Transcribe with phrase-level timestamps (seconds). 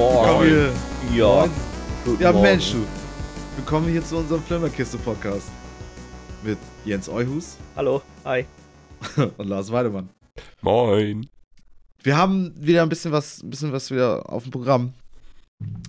[0.00, 0.72] Moin.
[1.14, 1.46] Ja.
[2.06, 2.42] Guten Ja, Morgen.
[2.42, 2.86] Mensch, du.
[3.56, 5.50] Willkommen hier zu unserem Flimmerkiste-Podcast.
[6.42, 6.56] Mit
[6.86, 8.00] Jens Euhus Hallo.
[8.24, 8.46] Hi.
[9.36, 10.08] und Lars Weidemann.
[10.62, 11.28] Moin.
[12.02, 14.94] Wir haben wieder ein bisschen was, ein bisschen was wieder auf dem Programm.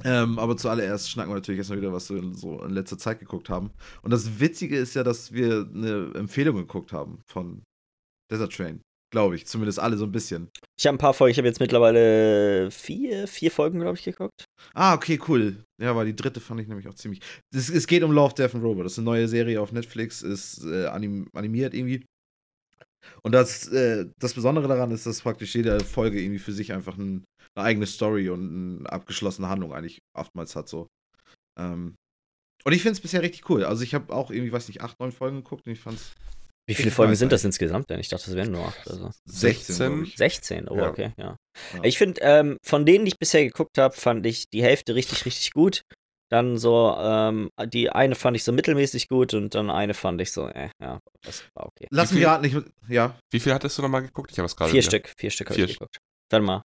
[0.04, 3.48] Ähm, aber zuallererst schnacken wir natürlich erstmal wieder, was wir so in letzter Zeit geguckt
[3.48, 3.72] haben.
[4.02, 7.62] Und das Witzige ist ja, dass wir eine Empfehlung geguckt haben von
[8.30, 8.82] Desert Train.
[9.12, 9.46] Glaube ich.
[9.46, 10.50] Zumindest alle so ein bisschen.
[10.80, 14.46] Ich habe ein paar Folgen, ich habe jetzt mittlerweile vier, vier Folgen, glaube ich, geguckt.
[14.74, 15.64] Ah, okay, cool.
[15.82, 17.22] Ja, aber die dritte fand ich nämlich auch ziemlich.
[17.54, 18.86] Es, es geht um Love, Death and Robot.
[18.86, 22.06] Das ist eine neue Serie auf Netflix, ist äh, anim animiert irgendwie.
[23.24, 26.98] Und das, äh, das Besondere daran ist, dass praktisch jede Folge irgendwie für sich einfach
[26.98, 27.26] ein,
[27.56, 30.88] eine eigene Story und eine abgeschlossene Handlung eigentlich oftmals hat so.
[31.60, 31.96] Ähm,
[32.64, 33.66] und ich finde es bisher richtig cool.
[33.66, 36.14] Also ich habe auch irgendwie, weiß nicht, acht, neun Folgen geguckt und ich fand's
[36.68, 38.00] Wie viele Ich Folgen sind das insgesamt denn?
[38.00, 38.90] Ich dachte, das wären nur acht.
[38.90, 39.10] Also.
[39.26, 39.88] 16, 16.
[39.90, 40.18] glaub ich.
[40.18, 40.90] 16, oh, Ja.
[40.90, 41.36] okay, ja.
[41.74, 41.84] Ja.
[41.84, 45.26] Ich finde, ähm, von denen, die ich bisher geguckt habe, fand ich die Hälfte richtig,
[45.26, 45.82] richtig gut.
[46.32, 50.32] Dann so, ähm, die eine fand ich so mittelmäßig gut und dann eine fand ich
[50.32, 51.88] so, äh, ja, das war okay.
[51.90, 52.56] Lass mich raten, ich,
[52.88, 53.18] ja.
[53.32, 54.32] Wie viel hattest du nochmal geguckt?
[54.32, 54.72] Ich habe es gerade.
[54.72, 54.90] Vier wieder.
[54.90, 55.98] Stück, vier Stück habe ich geguckt.
[56.32, 56.62] Warte mal.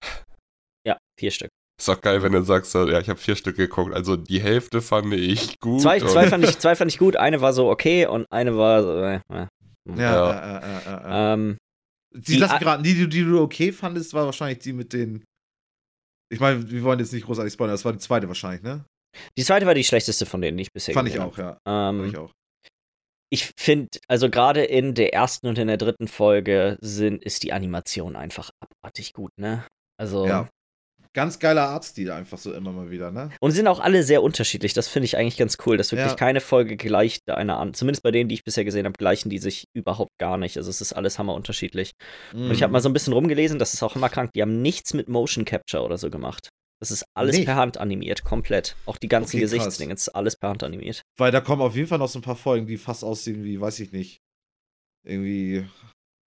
[0.86, 1.50] Ja, vier Stück.
[1.78, 3.92] Ist doch geil, wenn du sagst, ja, ich habe vier Stück geguckt.
[3.92, 5.83] Also die Hälfte fand ich gut.
[5.83, 8.83] Zwei, zwei, fand ich, zwei fand ich gut, eine war so okay und eine war
[8.83, 9.47] so, äh, äh.
[9.95, 10.59] Ja, Ja.
[10.59, 11.34] Äh, äh, äh, äh.
[11.34, 11.56] Ähm,
[12.15, 14.73] Die, Die lass A- mich raten, die, die, die du okay fandest, war wahrscheinlich die
[14.73, 15.23] mit den.
[16.33, 18.84] Ich meine, wir wollen jetzt nicht großartig spoilern, das war die zweite wahrscheinlich, ne?
[19.39, 21.45] die zweite war die schlechteste von denen, die ich bisher Fand ich auch, ja.
[21.45, 21.61] habe.
[21.65, 22.33] Fand Ähm, ich auch.
[23.33, 27.53] ich finde, also gerade in der ersten und in der dritten Folge sind, ist die
[27.53, 29.67] Animation einfach abartig gut, ne?
[30.00, 30.48] Also, Ja.
[31.17, 33.31] Ganz geiler Artstil einfach so immer mal wieder, ne?
[33.41, 34.75] und sind auch alle sehr unterschiedlich.
[34.75, 36.15] Das finde ich eigentlich ganz cool, dass wirklich Ja.
[36.15, 37.72] keine Folge gleicht einer an.
[37.72, 40.59] Zumindest bei denen, die ich bisher gesehen habe, gleichen die sich überhaupt gar nicht.
[40.59, 41.93] Also es ist alles hammer unterschiedlich.
[42.34, 42.72] Und ich habe Mhm.
[42.75, 44.31] mal so ein bisschen rumgelesen, das ist auch immer krank.
[44.34, 46.50] Die haben nichts mit Motion Capture oder so gemacht.
[46.81, 47.47] Das ist alles Nicht?
[47.47, 48.77] per Hand animiert, komplett.
[48.84, 49.41] Auch die ganzen Okay.
[49.41, 51.00] Gesichtsdinge, das ist alles per Hand animiert.
[51.16, 53.59] Weil da kommen auf jeden Fall noch so ein paar Folgen, die fast aussehen wie,
[53.59, 54.19] weiß ich nicht,
[55.03, 55.65] irgendwie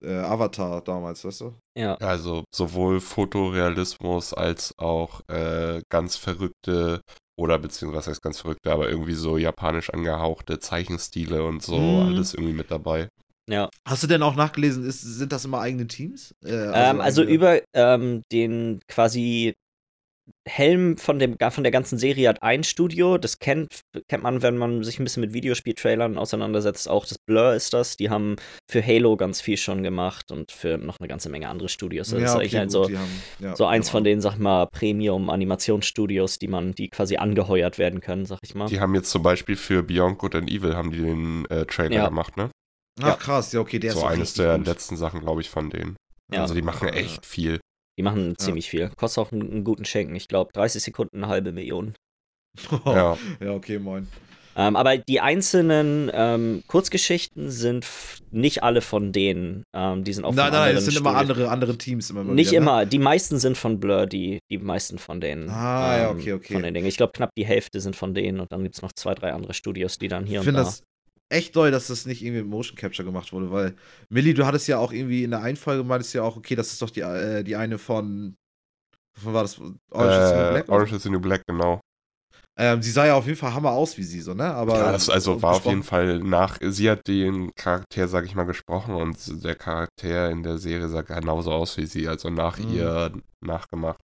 [0.03, 1.53] äh, Avatar damals, weißt du?
[1.77, 1.95] Ja.
[1.95, 7.01] Also sowohl Fotorealismus als auch äh, ganz verrückte
[7.39, 11.99] oder beziehungsweise heißt ganz verrückte, aber irgendwie so japanisch angehauchte Zeichenstile und so, Mhm.
[11.99, 13.09] alles irgendwie mit dabei.
[13.49, 13.69] Ja.
[13.87, 16.33] Hast du denn auch nachgelesen, ist, sind das immer eigene Teams?
[16.43, 19.53] Äh, Ähm, also eigene- über ähm, den quasi
[20.47, 23.17] Helm von, dem, von der ganzen Serie hat ein Studio.
[23.17, 26.89] Das kennt, kennt man, wenn man sich ein bisschen mit Videospieltrailern auseinandersetzt.
[26.89, 27.97] Auch das Blur ist das.
[27.97, 28.35] Die haben
[28.69, 32.09] für Halo ganz viel schon gemacht und für noch eine ganze Menge andere Studios.
[32.09, 33.91] Das ja, ist okay, eigentlich halt so, haben, ja, so eins genau.
[33.91, 38.55] von den, sag ich mal, Premium-Animationsstudios, die man, die quasi angeheuert werden können, sag ich
[38.55, 38.67] mal.
[38.67, 41.95] Die haben jetzt zum Beispiel für Beyond Good and Evil haben die den äh, Trailer
[41.95, 42.07] Ja.
[42.09, 42.49] gemacht, ne?
[43.01, 43.15] Ach Ja.
[43.15, 44.67] krass, ja, okay, der ist so eines der gut.
[44.67, 45.95] letzten Sachen, glaube ich, von denen.
[46.31, 46.41] Ja.
[46.41, 47.59] Also die machen echt viel.
[47.97, 48.89] Die machen ziemlich viel.
[48.95, 50.15] Kostet auch einen, einen guten Schenken.
[50.15, 51.93] Ich glaube, 30 Sekunden eine halbe Million.
[52.85, 53.17] Ja.
[53.39, 54.07] ja, okay, moin.
[54.59, 57.85] Ähm, aber die einzelnen ähm, Kurzgeschichten sind
[58.31, 59.63] nicht alle von denen.
[59.75, 61.29] Ähm, die sind auch Nein, von nein, nein, es sind immer Studios.
[61.37, 62.65] andere, andere Teams immer Nicht wieder, ne?
[62.65, 62.85] immer.
[62.87, 65.47] Die meisten sind von Blur, die, die meisten von denen.
[65.51, 66.53] Ah, ja, okay, okay.
[66.53, 66.87] Von den Dingen.
[66.87, 69.31] Ich glaube, knapp die Hälfte sind von denen und dann gibt es noch zwei, drei
[69.31, 70.65] andere Studios, die dann hier Ich und finde da.
[70.65, 70.81] das
[71.29, 73.75] echt toll, dass das nicht irgendwie mit Motion Capture gemacht wurde, weil
[74.09, 76.71] Millie, du hattest ja auch irgendwie in der einen Folge meintest ja auch, okay, das
[76.73, 78.35] ist doch die, äh, die eine von,
[79.17, 79.59] von war das
[79.91, 80.69] Orange is the New Äh, Black?
[80.69, 81.79] Orange is the New Black, genau.
[82.57, 84.45] Ähm, sie sah ja auf jeden Fall Hammer aus wie sie, so, ne?
[84.45, 88.35] Aber ja, das also war auf jeden Fall nach, sie hat den Charakter, sag ich
[88.35, 92.57] mal, gesprochen und der Charakter in der Serie sah genauso aus wie sie, also nach
[92.57, 92.73] Mhm.
[92.73, 93.11] ihr
[93.41, 93.99] nachgemacht.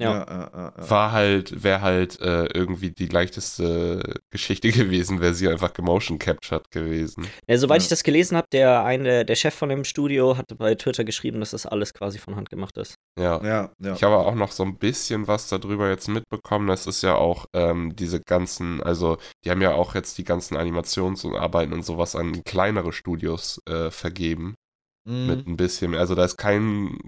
[0.00, 0.12] Ja.
[0.12, 0.90] Ja, ja, ja.
[0.90, 6.68] War halt, wäre halt äh, irgendwie die leichteste Geschichte gewesen, wäre sie einfach gemotion captured
[6.70, 7.28] gewesen.
[7.48, 7.84] Ja, soweit Ja.
[7.84, 11.38] ich das gelesen habe, der eine, der Chef von dem Studio hatte bei Twitter geschrieben,
[11.40, 12.96] dass das alles quasi von Hand gemacht ist.
[13.18, 13.40] Ja.
[13.44, 13.94] ja, ja.
[13.94, 16.66] Ich habe auch noch so ein bisschen was darüber jetzt mitbekommen.
[16.66, 20.56] Das ist ja auch ähm, diese ganzen, also die haben ja auch jetzt die ganzen
[20.56, 24.54] Animations- und Arbeiten und sowas an kleinere Studios äh, vergeben.
[25.06, 25.26] Mhm.
[25.26, 26.00] Mit ein bisschen mehr.
[26.00, 26.98] Also da ist kein,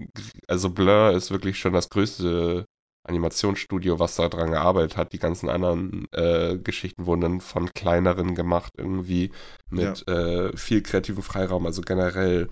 [0.47, 2.63] also Blur ist wirklich schon das größte
[3.07, 5.13] Animationsstudio, was da dran gearbeitet hat.
[5.13, 9.31] Die ganzen anderen äh, Geschichten wurden dann von kleineren gemacht, irgendwie
[9.69, 11.65] mit äh, viel kreativen Freiraum.
[11.65, 12.49] Also generell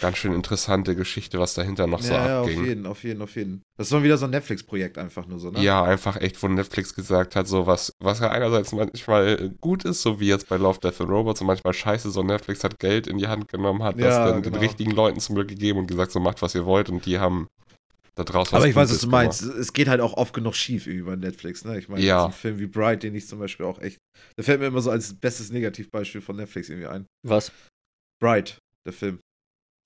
[0.00, 2.64] ganz schön interessante Geschichte, was dahinter noch so ja, ja, auf abging.
[2.64, 3.62] jeden, auf jeden, auf jeden.
[3.76, 5.60] Das ist mal wieder so ein Netflix-Projekt einfach nur so, ne?
[5.62, 10.02] Ja, einfach echt, wo Netflix gesagt hat, so was, was ja einerseits manchmal gut ist,
[10.02, 13.06] so wie jetzt bei Love, Death and Robots und manchmal scheiße, so Netflix hat Geld
[13.06, 14.56] in die Hand genommen, hat das Ja, dann genau.
[14.56, 17.18] den richtigen Leuten zum Glück gegeben und gesagt, so macht, was ihr wollt und die
[17.18, 17.48] haben
[18.14, 19.40] da draußen Aber ich weiß, was du meinst.
[19.42, 19.58] gemacht.
[19.58, 21.78] Es geht halt auch oft genug schief über Netflix, ne?
[21.78, 22.20] Ich meine, Ja.
[22.20, 23.98] so ein Film wie Bright, den ich zum Beispiel auch echt.
[24.36, 27.06] Der fällt mir immer so als bestes Negativbeispiel von Netflix irgendwie ein.
[27.26, 27.50] Was?
[28.22, 29.20] Bright, der Film.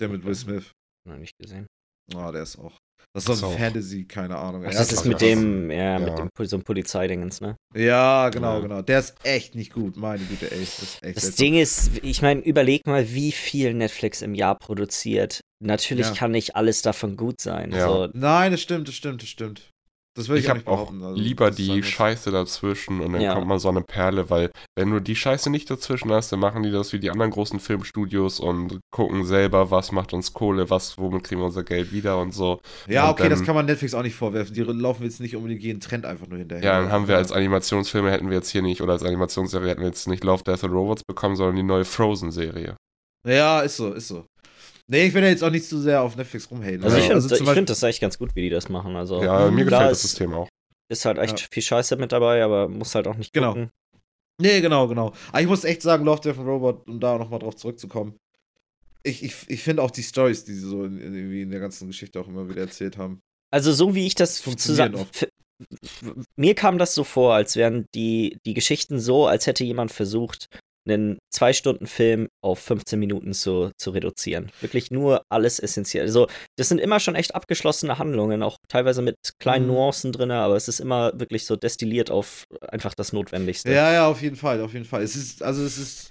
[0.01, 0.73] Der mit Will Smith.
[1.09, 1.67] Noch nicht gesehen.
[2.15, 2.77] Oh, der ist auch.
[3.27, 4.65] Das ist so ein Fantasy, keine Ahnung.
[4.67, 6.15] Ach, das ist mit dem, ja, mit Ja.
[6.17, 7.57] dem so einem Polizeidingens, ne?
[7.75, 8.61] Ja, genau, Ja.
[8.61, 8.83] genau.
[8.83, 10.61] Der ist echt nicht gut, meine Güte, ey.
[10.61, 11.45] Das ist echt Das seltsam.
[11.45, 15.41] Ding ist, ich meine, überleg mal, wie viel Netflix im Jahr produziert.
[15.61, 16.15] Natürlich Ja.
[16.15, 17.73] kann nicht alles davon gut sein.
[17.73, 17.87] Ja.
[17.87, 19.71] So, Nein, das stimmt, das stimmt, das stimmt.
[20.17, 21.81] Das würde ich, Ich auch auch also, lieber das die.
[21.83, 23.35] Scheiße dazwischen und dann Ja.
[23.35, 26.65] kommt mal so eine Perle, weil wenn du die Scheiße nicht dazwischen hast, dann machen
[26.65, 30.99] die das wie die anderen großen Filmstudios und gucken selber, was macht uns Kohle, was,
[30.99, 32.59] womit kriegen wir unser Geld wieder und so.
[32.89, 34.55] Ja, Und okay, das dann- kann man Netflix auch nicht vorwerfen.
[34.55, 36.65] Die laufen jetzt nicht unbedingt jeden Trend einfach nur hinterher.
[36.65, 39.83] Ja, dann haben wir als Animationsfilme hätten wir jetzt hier nicht, oder als Animationsserie hätten
[39.83, 42.77] wir jetzt nicht Love, Death and Robots bekommen, sondern die neue Frozen-Serie.
[43.27, 44.25] Ja, ist so, ist so.
[44.91, 46.83] Nee, ich will ja jetzt auch nicht zu sehr auf Netflix rumhaten.
[46.83, 47.03] also Ja.
[47.03, 48.97] ich finde Beispiel- find das echt ganz gut, wie die das machen.
[48.97, 50.49] Also Ja, mir gefällt das ist- System auch.
[50.91, 51.47] ist halt echt Ja.
[51.51, 53.49] viel Scheiße mit dabei, aber muss halt auch nicht Genau.
[53.53, 53.71] gucken.
[54.41, 55.13] Nee, genau, genau.
[55.31, 58.15] Aber ich muss echt sagen, Love, Death and Robot, um da nochmal drauf zurückzukommen.
[59.03, 61.61] Ich, ich, ich finde auch die Stories, die sie so in, in, irgendwie in der
[61.61, 63.21] ganzen Geschichte auch immer wieder erzählt haben.
[63.51, 65.07] Also so wie ich das zusammen.
[66.37, 70.49] Mir kam das so vor, als wären die, die Geschichten so, als hätte jemand versucht,
[70.89, 74.51] einen zwei Stunden Film auf 15 Minuten zu, zu reduzieren.
[74.61, 76.05] Wirklich nur alles essentiell.
[76.07, 76.27] Also,
[76.57, 79.73] das sind immer schon echt abgeschlossene Handlungen, auch teilweise mit kleinen Mhm.
[79.73, 83.73] Nuancen drin, aber es ist immer wirklich so destilliert auf einfach das Notwendigste.
[83.73, 85.03] Ja, ja, auf jeden Fall, auf jeden Fall.
[85.03, 86.11] Es ist, also es ist.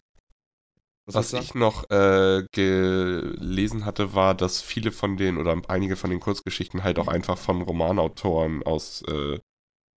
[1.10, 6.10] Was du ich noch äh, gelesen hatte, war, dass viele von den oder einige von
[6.10, 9.40] den Kurzgeschichten halt auch einfach von Romanautoren aus äh,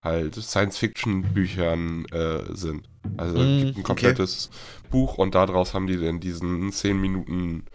[0.04, 2.90] halt Science-Fiction-Büchern äh, sind.
[3.18, 4.16] Also Mm, gibt ein okay.
[4.16, 4.50] komplettes
[4.90, 7.66] Buch und daraus haben die dann diesen 10 Minuten,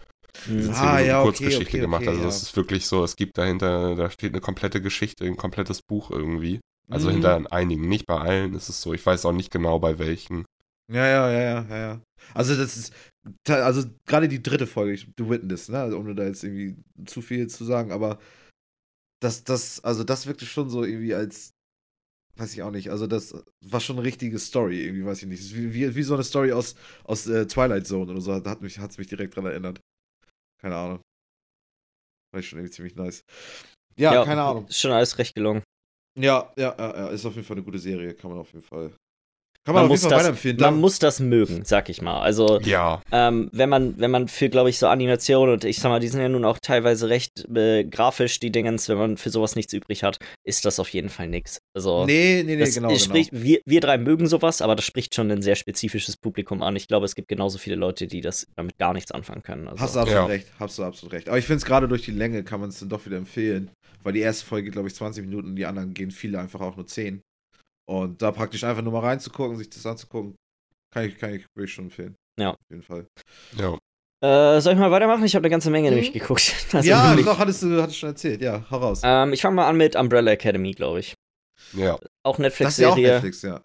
[0.57, 0.73] diese Mhm.
[0.73, 2.07] 10 Ah, Minuten ja, okay, Kurzgeschichte okay, gemacht.
[2.07, 2.25] okay, also ja.
[2.25, 6.11] das ist wirklich so, es gibt dahinter, da steht eine komplette Geschichte, ein komplettes Buch
[6.11, 6.61] irgendwie.
[6.89, 7.11] Also Mhm.
[7.11, 8.93] hinter einigen, nicht bei allen ist es so.
[8.93, 10.45] Ich weiß auch nicht genau bei welchen.
[10.87, 12.01] Ja, ja, ja, ja, ja, ja.
[12.33, 12.93] Also das ist,
[13.49, 16.75] also gerade die dritte Folge, The Witness, ne, also ohne da jetzt irgendwie
[17.05, 18.19] zu viel zu sagen, aber
[19.21, 21.53] das, das, also das wirkte schon so irgendwie als,
[22.37, 25.55] weiß ich auch nicht, also das war schon eine richtige Story, irgendwie, weiß ich nicht.
[25.55, 28.61] Wie, wie, wie so eine Story aus, aus äh, Twilight Zone oder so, da hat
[28.61, 29.79] mich, hat's mich direkt dran erinnert.
[30.61, 31.01] Keine Ahnung.
[32.33, 33.21] War ich schon irgendwie ziemlich nice.
[33.97, 34.67] Ja, keine Ahnung.
[34.67, 35.63] Ist schon alles recht gelungen.
[36.17, 38.65] Ja, ja, ja, ja, ist auf jeden Fall eine gute Serie, kann man auf jeden
[38.65, 38.93] Fall.
[39.65, 40.57] Kann man, Man muss das- weiterempfehlen.
[40.57, 42.21] Man Da- muss das mögen, sag ich mal.
[42.21, 45.89] Also, Ja, ähm, wenn man, wenn man für, glaube ich, so Animationen und ich sag
[45.89, 49.31] mal, die sind ja nun auch teilweise recht äh, grafisch, die Dingens, wenn man für
[49.31, 51.57] sowas nichts übrig hat, ist das auf jeden Fall nix.
[51.75, 52.99] Also, Nee, nee, nee, das genau, genau.
[52.99, 56.75] spricht, wir, wir drei mögen sowas, aber das spricht schon ein sehr spezifisches Publikum an.
[56.75, 59.67] Ich glaube, es gibt genauso viele Leute, die das damit gar nichts anfangen können.
[59.67, 60.25] Also, Hast du absolut Ja.
[60.27, 61.27] recht, hast du absolut recht.
[61.27, 63.71] Aber ich finde es gerade durch die Länge kann man es dann doch wieder empfehlen,
[64.03, 66.61] weil die erste Folge geht, glaube ich, 20 Minuten und die anderen gehen viele einfach
[66.61, 67.21] auch nur 10.
[67.87, 70.35] Und da praktisch einfach nur mal reinzugucken, sich das anzugucken,
[70.93, 72.15] kann ich, kann ich wirklich schon empfehlen.
[72.39, 72.51] Ja.
[72.51, 73.05] Auf jeden Fall.
[73.57, 73.77] ja.
[74.23, 75.23] äh, soll ich mal weitermachen?
[75.23, 75.95] Ich habe eine ganze Menge Mhm.
[75.95, 76.53] nämlich geguckt.
[76.73, 77.25] Also ja, wirklich.
[77.25, 78.41] doch, hattest du hattest schon erzählt.
[78.41, 79.01] Ja, hau raus.
[79.03, 81.13] ähm, ich fange mal an mit Umbrella Academy, glaube ich.
[81.73, 81.97] Ja.
[82.23, 83.07] Auch Netflix-Serie.
[83.13, 83.61] Netflix, ja.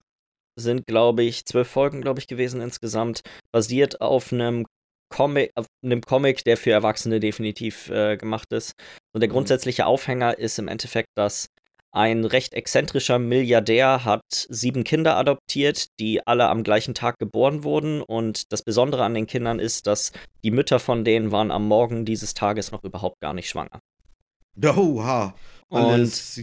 [0.58, 3.23] sind, glaube ich, zwölf Folgen, glaube ich, gewesen insgesamt.
[3.52, 4.66] Basiert auf einem
[5.12, 8.75] Comic, auf einem Comic, der für Erwachsene definitiv äh, gemacht ist.
[9.14, 9.33] Und der Mhm.
[9.33, 11.49] grundsätzliche Aufhänger ist im Endeffekt, dass
[11.92, 18.00] ein recht exzentrischer Milliardär hat sieben Kinder adoptiert, die alle am gleichen Tag geboren wurden.
[18.00, 20.12] Und das Besondere an den Kindern ist, dass
[20.44, 23.80] die Mütter von denen waren am Morgen dieses Tages noch überhaupt gar nicht schwanger.
[24.62, 25.35] Oha.
[25.68, 26.35] Und Alles.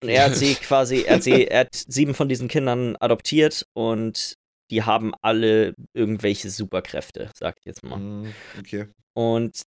[0.00, 3.66] Und er hat sie quasi, er hat, sie, er hat sieben von diesen Kindern adoptiert
[3.72, 4.34] und
[4.70, 7.98] die haben alle irgendwelche Superkräfte, sag ich jetzt mal.
[7.98, 8.86] Mhm, Okay.
[9.14, 9.62] Und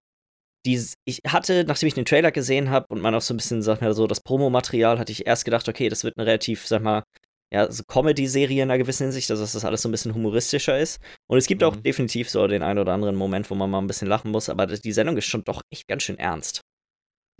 [0.68, 3.62] dies, ich hatte, nachdem ich den Trailer gesehen habe und man auch so ein bisschen,
[3.64, 6.84] sag mal so, das Promomaterial, hatte ich erst gedacht, okay, das wird eine relativ, sag
[6.84, 7.04] mal,
[7.52, 11.00] ja, so Comedy-Serie in einer gewissen Hinsicht, dass das alles so ein bisschen humoristischer ist.
[11.28, 11.84] Und es gibt auch Mhm.
[11.84, 14.68] definitiv so den einen oder anderen Moment, wo man mal ein bisschen lachen muss, aber
[14.68, 16.62] die Sendung ist schon doch echt ganz schön ernst.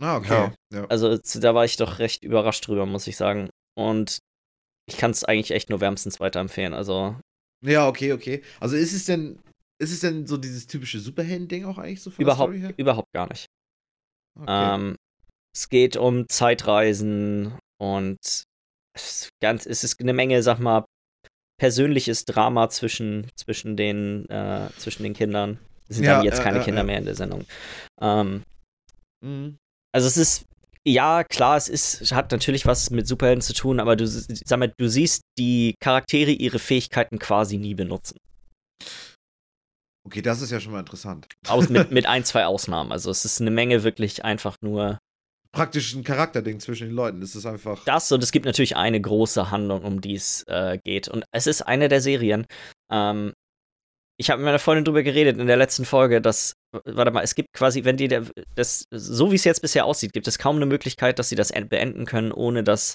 [0.02, 0.28] Ah, okay.
[0.72, 0.78] Ja.
[0.80, 0.86] Ja.
[0.86, 3.50] Also da war ich doch recht überrascht drüber, muss ich sagen.
[3.76, 4.18] Und
[4.88, 6.72] ich kann es eigentlich echt nur wärmstens weiterempfehlen.
[6.72, 7.16] Also
[7.62, 8.42] Ja, okay, okay.
[8.60, 9.38] Also ist es denn,
[9.78, 12.78] ist es denn so dieses typische Superhelden-Ding auch eigentlich so von überhaupt, der Story her?
[12.78, 13.46] überhaupt gar nicht.
[14.40, 14.74] Okay.
[14.74, 14.96] Ähm,
[15.54, 18.44] es geht um Zeitreisen und es
[18.94, 20.84] ist, ganz, es ist eine Menge, sag mal,
[21.60, 25.58] persönliches Drama zwischen, zwischen, den, äh, zwischen den Kindern.
[25.88, 26.84] Es sind Ja, dann jetzt ja, keine ja, Kinder ja.
[26.86, 27.44] mehr in der Sendung.
[28.00, 28.42] Ähm,
[29.24, 29.58] Mhm.
[29.92, 30.44] Also es ist,
[30.86, 34.72] ja, klar, es ist, hat natürlich was mit Superhelden zu tun, aber du, sag mal,
[34.78, 38.16] du siehst die Charaktere ihre Fähigkeiten quasi nie benutzen.
[40.08, 41.28] Okay, das ist ja schon mal interessant.
[41.48, 42.92] Aus, mit, mit ein, zwei Ausnahmen.
[42.92, 44.98] Also es ist eine Menge wirklich einfach nur
[45.52, 47.20] Praktisch ein Charakterding zwischen den Leuten.
[47.20, 47.84] Das ist einfach.
[47.84, 51.08] das und es gibt natürlich eine große Handlung, um die es äh, geht.
[51.08, 52.46] Und es ist eine der Serien.
[52.90, 53.34] Ähm,
[54.18, 57.34] ich habe mit meiner Freundin drüber geredet in der letzten Folge, dass, warte mal, es
[57.34, 58.24] gibt quasi, wenn die, der,
[58.54, 61.52] das, so wie es jetzt bisher aussieht, gibt es kaum eine Möglichkeit, dass sie das
[61.52, 62.94] beenden können, ohne dass,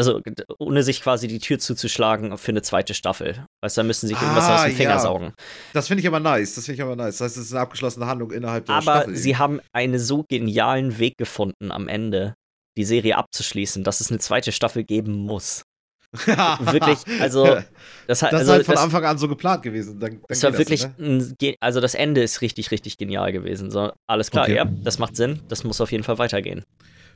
[0.00, 0.20] also
[0.58, 3.44] ohne sich quasi die Tür zuzuschlagen für eine zweite Staffel.
[3.62, 4.98] Weißt du, da müssen sie sich irgendwas Ah, aus den Finger ja.
[4.98, 5.34] saugen.
[5.74, 6.54] Das finde ich aber nice.
[6.54, 7.18] Das finde ich aber nice.
[7.18, 9.16] Das heißt, es ist eine abgeschlossene Handlung innerhalb der Aber Staffel.
[9.16, 12.34] sie haben einen so genialen Weg gefunden am Ende,
[12.78, 15.62] die Serie abzuschließen, dass es eine zweite Staffel geben muss.
[16.26, 17.44] Wirklich, also,
[18.08, 20.00] Das, hat, das also, ist halt von das, Anfang an so geplant gewesen.
[20.00, 21.34] Dann, dann es war wirklich, Das, ne?
[21.42, 23.70] ein, also das Ende ist richtig, richtig genial gewesen.
[23.70, 24.56] So, alles klar, Okay.
[24.56, 26.64] ja, das macht Sinn, das muss auf jeden Fall weitergehen.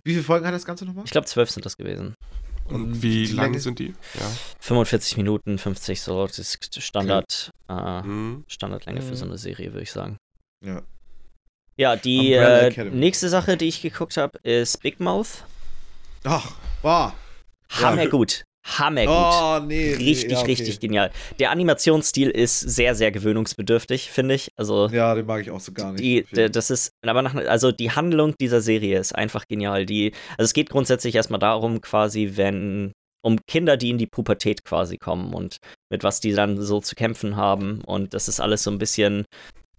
[0.04, 1.04] Wie viele Folgen hat das Ganze nochmal?
[1.06, 2.14] Ich glaube, zwölf sind das gewesen.
[2.66, 3.94] Und Und wie lang sind die?
[4.18, 4.30] Ja.
[4.60, 8.44] 45 Minuten, 50 so, das ist Standard, äh, Hm.
[8.48, 9.16] Standardlänge für Mhm.
[9.16, 10.16] so eine Serie, würde ich sagen.
[10.64, 10.82] Ja.
[11.76, 15.44] Ja, die äh, nächste Sache, die ich geguckt habe, ist Big Mouth.
[16.24, 16.52] Ach,
[16.82, 17.12] wow.
[17.72, 17.88] Ja.
[17.88, 18.44] Hammergut.
[18.64, 19.14] Hammergut.
[19.14, 19.94] Oh, nee.
[19.94, 20.46] richtig, nee, ja, okay.
[20.46, 21.10] richtig genial.
[21.38, 24.50] Der Animationsstil ist sehr, sehr gewöhnungsbedürftig, finde ich.
[24.56, 26.02] Also Ja, den mag ich auch so gar nicht.
[26.02, 29.84] die, das ist, aber nach, also die Handlung dieser Serie ist einfach genial.
[29.86, 32.92] Die, also es geht grundsätzlich erstmal darum, quasi, wenn,
[33.22, 35.58] um Kinder, die in die Pubertät quasi kommen und
[35.90, 37.82] mit was die dann so zu kämpfen haben.
[37.84, 39.24] Und das ist alles so ein bisschen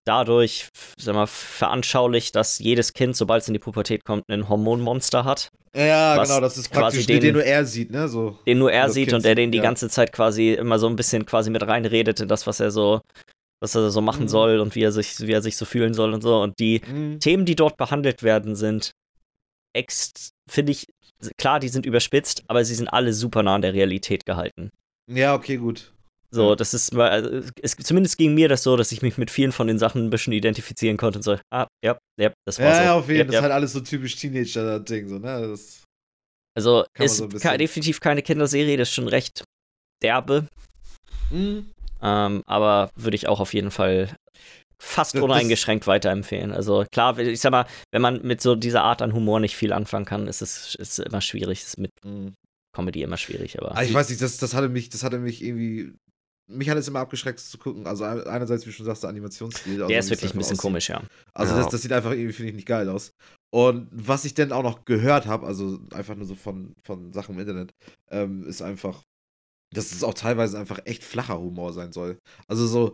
[0.06, 5.26] dadurch, sag mal, veranschaulicht, dass jedes Kind, sobald es in die Pubertät kommt, ein Hormonmonster
[5.26, 8.08] hat, ja, genau, das ist quasi praktisch den- den, nur er sieht, ne?
[8.08, 8.40] So.
[8.48, 9.64] den nur er sieht Kind und der den die ja.
[9.64, 13.02] ganze Zeit quasi immer so ein bisschen quasi mit reinredet in das, was er so,
[13.62, 14.30] was er so machen Mhm.
[14.30, 16.40] soll und wie er sich, wie er sich so fühlen soll und so.
[16.42, 17.20] Und die Mhm.
[17.20, 18.94] Themen, die dort behandelt werden, sind
[19.76, 20.88] ex, finde ich,
[21.38, 24.70] klar, die sind überspitzt, aber sie sind alle super nah an der Realität gehalten.
[25.12, 25.92] Ja, okay, gut.
[26.36, 26.56] So, Ja.
[26.56, 29.52] das ist mal, also, es, zumindest ging mir das so, dass ich mich mit vielen
[29.54, 32.76] von den Sachen ein bisschen identifizieren konnte und so, ah, ja, ja, das war Ja,
[32.76, 32.82] so.
[32.84, 33.26] ja, auf jeden Ja, Fall.
[33.28, 33.40] Das ja.
[33.40, 35.48] ist halt alles so typisch Teenager-Ding, so, ne?
[35.48, 35.84] Das,
[36.58, 39.44] Also, ist so definitiv keine Kinderserie, das ist schon recht
[40.04, 40.48] derbe.
[41.32, 41.72] Mhm.
[42.02, 44.14] Ähm, aber würde ich auch auf jeden Fall
[44.82, 46.52] fast uneingeschränkt weiterempfehlen.
[46.52, 49.72] Also klar, ich sag mal, wenn man mit so dieser Art an Humor nicht viel
[49.74, 51.62] anfangen kann, ist es ist immer schwierig.
[51.64, 52.34] Ist mit Mhm.
[52.76, 55.42] Comedy immer schwierig, aber Ah, ich weiß nicht, das, das hatte mich, das hatte mich
[55.42, 55.94] irgendwie.
[56.48, 57.88] Mich hat es immer abgeschreckt zu gucken.
[57.88, 59.76] Also ein- einerseits, wie schon sagst, der Animationsstil.
[59.82, 60.62] Also der ist es wirklich ein bisschen aussieht.
[60.62, 61.02] komisch, ja.
[61.34, 61.64] Also Ja.
[61.64, 63.12] das, das sieht einfach irgendwie, finde ich, nicht geil aus.
[63.54, 67.36] Und was ich dann auch noch gehört habe, also einfach nur so von, von Sachen
[67.36, 67.72] im Internet,
[68.12, 69.02] ähm, ist einfach,
[69.74, 72.18] dass es auch teilweise einfach echt flacher Humor sein soll.
[72.48, 72.94] Also so,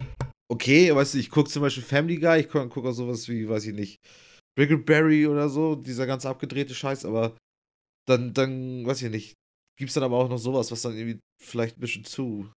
[0.49, 3.49] okay, weißt du, ich gucke zum Beispiel Family Guy, ich gucke guck auch sowas wie,
[3.49, 3.97] weiß ich nicht,
[4.57, 7.35] Brickleberry oder so, dieser ganz abgedrehte Scheiß, aber
[8.07, 9.33] dann, dann, weiß ich nicht,
[9.77, 12.51] gibt's dann aber auch noch sowas, was dann irgendwie vielleicht ein bisschen zu,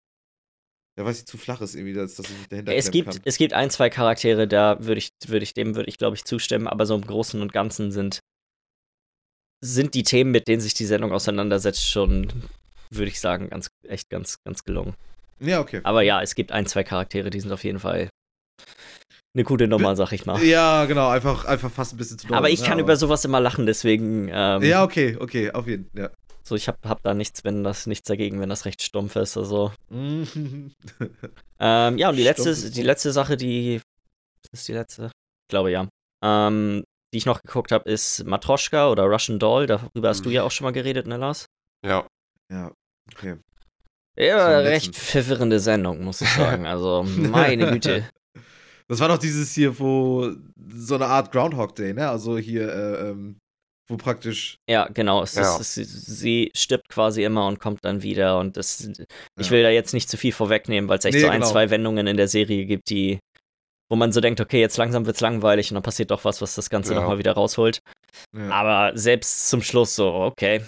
[0.98, 3.20] ja, weiß ich, zu flach ist irgendwie, dass, dass ich nicht dahinter Es gibt, kann.
[3.24, 6.24] es gibt ein, zwei Charaktere, da würde ich, würde ich, dem würde ich, glaube ich,
[6.24, 8.20] zustimmen, aber so im Großen und Ganzen sind,
[9.64, 12.30] sind die Themen, mit denen sich die Sendung auseinandersetzt, schon,
[12.90, 14.94] würde ich sagen, ganz, echt ganz, ganz gelungen.
[15.40, 15.80] Ja, okay.
[15.84, 18.10] Aber ja, es gibt ein, zwei Charaktere, die sind auf jeden Fall
[19.34, 20.42] eine gute Nummer, sag ich mal.
[20.44, 22.36] Ja, genau, einfach, einfach fast ein bisschen zu doll.
[22.36, 25.86] Aber ich ne, kann über sowas immer lachen, deswegen, ähm, Ja, okay, okay, auf jeden
[25.90, 26.02] Fall.
[26.02, 26.10] Ja.
[26.44, 29.36] So ich hab, hab da nichts, wenn das nichts dagegen, wenn das recht stumpf ist.
[29.36, 30.72] Also, Mhm.
[31.60, 33.80] ähm, ja, und die letzte, Stumpf die letzte Sache, die
[34.52, 35.88] ist die letzte, ich glaube ja,
[36.22, 39.66] ähm, die ich noch geguckt habe, ist Matroschka oder Russian Doll.
[39.66, 41.46] Darüber hast du ja auch schon mal geredet, ne, Lars?
[41.84, 42.06] Ja.
[42.50, 42.72] ja,
[43.12, 43.36] okay.
[44.18, 46.66] Ja, So, recht verwirrende Sendung, muss ich sagen.
[46.66, 48.08] Also, meine Güte.
[48.88, 50.32] Das war doch dieses hier, wo
[50.74, 52.08] so eine Art Groundhog Day, ne?
[52.08, 53.38] Also hier, äh, ähm,
[53.92, 54.56] wo praktisch.
[54.68, 55.22] Ja, genau.
[55.22, 55.56] Es Ja.
[55.58, 58.38] ist, es, sie stirbt quasi immer und kommt dann wieder.
[58.38, 58.88] Und das,
[59.38, 61.50] ich will da jetzt nicht zu viel vorwegnehmen, weil es echt Nee, so ein, genau.
[61.52, 63.18] zwei Wendungen in der Serie gibt, die,
[63.90, 66.54] wo man so denkt, okay, jetzt langsam wird's langweilig und dann passiert doch was, was
[66.54, 67.00] das Ganze Ja.
[67.00, 67.80] nochmal wieder rausholt.
[68.36, 68.50] Ja.
[68.50, 70.62] Aber selbst zum Schluss so, okay.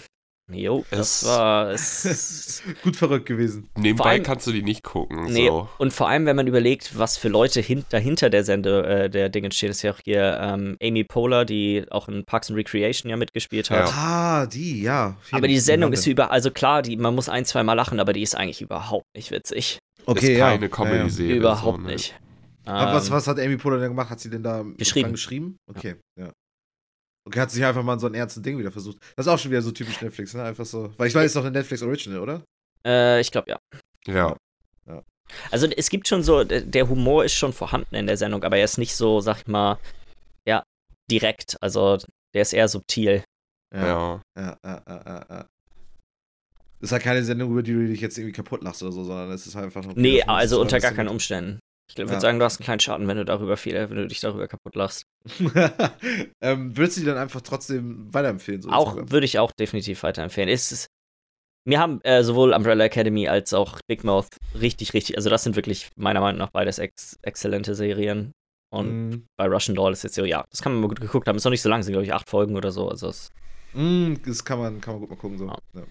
[0.51, 1.71] Jo, das Es- war.
[1.71, 3.67] Es, Gut verrückt gewesen.
[3.77, 5.25] Nebenbei allem- kannst du die nicht gucken.
[5.25, 5.67] Nee, So.
[5.79, 9.29] und vor allem, wenn man überlegt, was für Leute hin, dahinter der Sende, äh, der
[9.29, 13.09] Dinge steht, ist ja auch hier ähm, Amy Poehler, die auch in Parks and Recreation
[13.09, 13.89] ja mitgespielt hat.
[13.89, 13.93] Ja.
[13.95, 15.17] Ah, die, ja.
[15.31, 18.13] Aber die Sendung ist über, also klar, die, man muss ein, zwei Mal lachen, aber
[18.13, 19.79] die ist eigentlich überhaupt nicht witzig.
[20.05, 20.49] Okay, ist ja.
[20.51, 20.67] keine ja, ja.
[20.67, 21.35] Comedy-Serie.
[21.37, 21.93] überhaupt so, ne?
[21.93, 22.15] nicht.
[22.65, 24.09] Aber was, Ähm, was hat Amy Poehler denn gemacht?
[24.11, 25.11] Hat sie denn da Geschrieben.
[25.11, 25.57] geschrieben?
[25.67, 26.31] Okay, ja.
[27.27, 28.97] Okay, hat sich einfach mal so ein ernstes Ding wieder versucht.
[29.15, 30.43] Das ist auch schon wieder so typisch Netflix, ne?
[30.43, 30.93] Einfach so.
[30.97, 32.43] Weil ich weiß, es ist doch eine Netflix Original, oder?
[32.85, 33.59] Äh, ich glaube ja.
[34.07, 34.35] Ja.
[35.51, 38.65] Also es gibt schon so, der Humor ist schon vorhanden in der Sendung, aber er
[38.65, 39.79] ist nicht so, sag ich mal,
[40.47, 40.63] ja,
[41.09, 41.57] direkt.
[41.61, 41.97] Also
[42.33, 43.23] der ist eher subtil.
[43.73, 43.81] Ja.
[43.81, 45.45] Ja, ja, ja, ja, ja.
[46.79, 49.03] Das ist halt keine Sendung, über die du dich jetzt irgendwie kaputt lachst oder so,
[49.03, 49.95] sondern es ist halt einfach nur.
[49.95, 51.59] Nee, also unter gar bisschen keinen Umständen.
[51.87, 52.19] Ich würde Ja.
[52.19, 54.75] sagen, du hast einen kleinen Schaden, wenn du darüber viel, wenn du dich darüber kaputt
[54.75, 55.05] lachst.
[56.41, 58.61] ähm, würdest du die dann einfach trotzdem weiterempfehlen?
[58.61, 60.49] So Auch würde ich auch definitiv weiterempfehlen.
[60.49, 60.87] Es ist,
[61.67, 64.27] Mir haben äh, sowohl Umbrella Academy als auch Big Mouth
[64.59, 68.31] richtig, richtig, also das sind wirklich meiner Meinung nach beides ex exzellente Serien.
[68.73, 71.27] Und Mm, bei Russian Doll ist jetzt so, ja, das kann man mal gut geguckt
[71.27, 71.37] haben.
[71.37, 72.89] Ist noch nicht so lang, sind glaube ich acht Folgen oder so.
[72.89, 73.29] Also es,
[73.73, 75.37] mm, das kann man, kann man gut mal gucken.
[75.37, 75.47] So.
[75.47, 75.57] Ja.
[75.75, 75.83] Ja.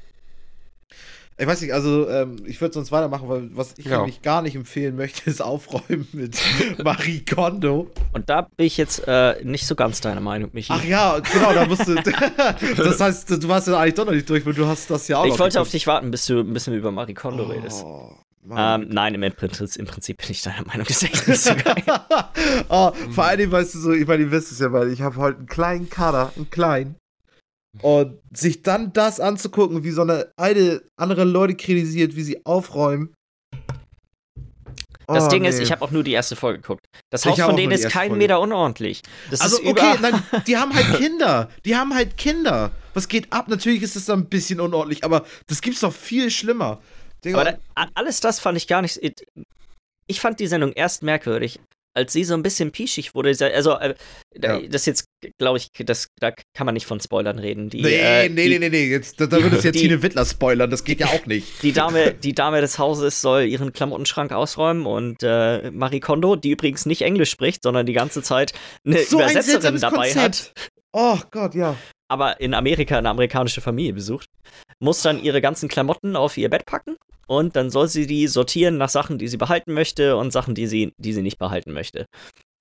[1.36, 3.96] Ich weiß nicht, also ähm, ich würde sonst weitermachen, weil was ich Ja.
[3.98, 6.38] nämlich gar nicht empfehlen möchte, ist Aufräumen mit
[6.84, 7.90] Marie Kondo.
[8.12, 10.72] und da bin ich jetzt äh, nicht so ganz deiner Meinung, Michi.
[10.72, 11.94] Ach ja, genau, da musst du.
[12.76, 15.18] das heißt, du warst ja eigentlich doch noch nicht durch, weil du hast das ja
[15.18, 17.82] auch ich noch wollte auf dich warten, bis du ein bisschen über Marie Kondo redest.
[17.84, 18.12] Oh,
[18.46, 18.82] Mann.
[18.82, 21.54] Ähm, nein, im Prinzip, im Prinzip bin ich deiner Meinung, das ist echt nicht so
[21.64, 21.82] geil.
[22.68, 25.00] oh, vor allen Dingen, weißt du so, ich meine, ihr wisst es ja, weil ich
[25.02, 26.94] habe heute einen kleinen Kader, einen kleinen.
[27.82, 33.12] Und sich dann das anzugucken, wie so eine eine andere Leute kritisiert, wie sie aufräumen.
[35.06, 35.64] Das Oh, Ding ist, nee.
[35.64, 36.86] ich habe auch nur die erste Folge geguckt.
[37.10, 38.16] Das Haus von denen ist keinen Folge.
[38.22, 39.02] Meter unordentlich.
[39.30, 41.50] Das Also, ist okay, nein, die haben halt Kinder.
[41.66, 42.70] Die haben halt Kinder.
[42.94, 43.48] Was geht ab?
[43.48, 46.80] Natürlich ist das dann ein bisschen unordentlich, aber das gibt's doch viel schlimmer.
[47.22, 48.98] Digga, Aber da, alles das fand ich gar nicht.
[50.06, 51.60] Ich fand die Sendung erst merkwürdig,
[51.94, 53.30] als sie so ein bisschen pischig wurde.
[53.54, 53.94] Also, äh,
[54.42, 54.60] Ja.
[54.60, 55.04] das jetzt,
[55.38, 57.70] glaube ich, das, da kann man nicht von Spoilern reden.
[57.70, 59.82] Die, nee, äh, nee, die, nee, nee, nee, jetzt, da, da würde es jetzt die-
[59.88, 61.62] Tine Wittler spoilern, das geht ja auch nicht.
[61.62, 66.50] Die Dame, die Dame des Hauses soll ihren Klamottenschrank ausräumen und äh, Marie Kondo, die
[66.50, 68.52] übrigens nicht Englisch spricht, sondern die ganze Zeit
[68.84, 70.70] eine so ein Übersetzerin seltsames dabei hat, Konzept.
[70.92, 71.76] Oh Gott, ja.
[72.08, 74.28] aber in Amerika eine amerikanische Familie besucht,
[74.80, 76.96] muss dann ihre ganzen Klamotten auf ihr Bett packen
[77.26, 80.66] und dann soll sie die sortieren nach Sachen, die sie behalten möchte und Sachen, die
[80.66, 82.06] sie, die sie nicht behalten möchte.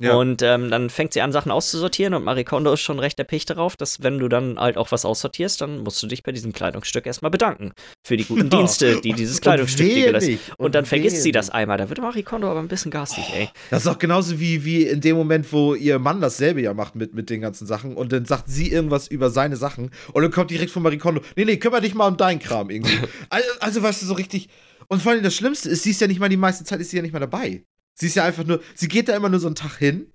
[0.03, 0.15] Ja.
[0.15, 3.49] Und ähm, dann fängt sie an, Sachen auszusortieren und Marie Kondo ist schon recht erpicht
[3.49, 6.51] darauf, dass wenn du dann halt auch was aussortierst, dann musst du dich bei diesem
[6.51, 7.71] Kleidungsstück erstmal bedanken
[8.05, 8.57] für die guten Ja.
[8.59, 10.59] Dienste, die dieses Und Kleidungsstück dir geleistet nicht.
[10.59, 11.77] Und, dann vergisst sie das einmal.
[11.77, 13.49] Da wird Marie Kondo aber ein bisschen garstig, ey.
[13.69, 16.95] Das ist auch genauso wie, wie in dem Moment, wo ihr Mann dasselbe ja macht
[16.95, 20.31] mit, mit den ganzen Sachen und dann sagt sie irgendwas über seine Sachen und dann
[20.31, 22.97] kommt direkt von Marie Kondo, nee, nee, kümmere dich mal um deinen Kram irgendwie.
[23.29, 24.49] also, also, weißt du, so richtig.
[24.87, 26.89] Und vor allem das Schlimmste ist, sie ist ja nicht mal die meiste Zeit ist
[26.89, 27.63] sie ja nicht mal dabei.
[27.99, 30.11] Sie ist ja einfach nur, sie geht da immer nur so einen Tag hin.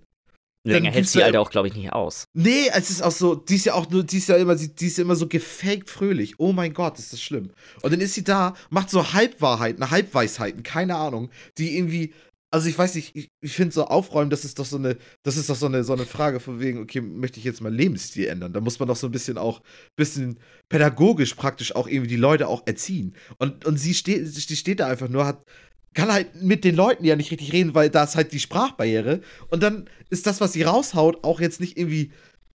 [0.65, 2.25] Länger hält sie Alter auch, glaube ich, nicht aus.
[2.35, 4.87] Nee, es ist auch so, die ist ja auch nur, die ist ja immer, die
[4.87, 6.39] ist ja immer so gefaked fröhlich.
[6.39, 7.51] Oh mein Gott, ist das schlimm.
[7.83, 12.13] Und dann ist sie da, macht so Halbwahrheiten, Halbweisheiten, keine Ahnung, die irgendwie,
[12.51, 15.37] also ich weiß nicht, ich, ich finde so aufräumen, das ist doch so eine, das
[15.37, 18.27] ist doch so eine, so eine Frage von wegen, okay, möchte ich jetzt meinen Lebensstil
[18.27, 18.53] ändern?
[18.53, 19.63] Da muss man doch so ein bisschen auch,
[19.97, 20.39] bisschen
[20.69, 23.15] pädagogisch praktisch auch irgendwie die Leute auch erziehen.
[23.39, 25.45] Und, und sie steht, sie steht da einfach nur, hat,
[25.99, 29.21] kann halt mit den Leuten ja nicht richtig reden, weil da ist halt die Sprachbarriere.
[29.51, 32.13] Und dann ist das, was sie raushaut, auch jetzt nicht irgendwie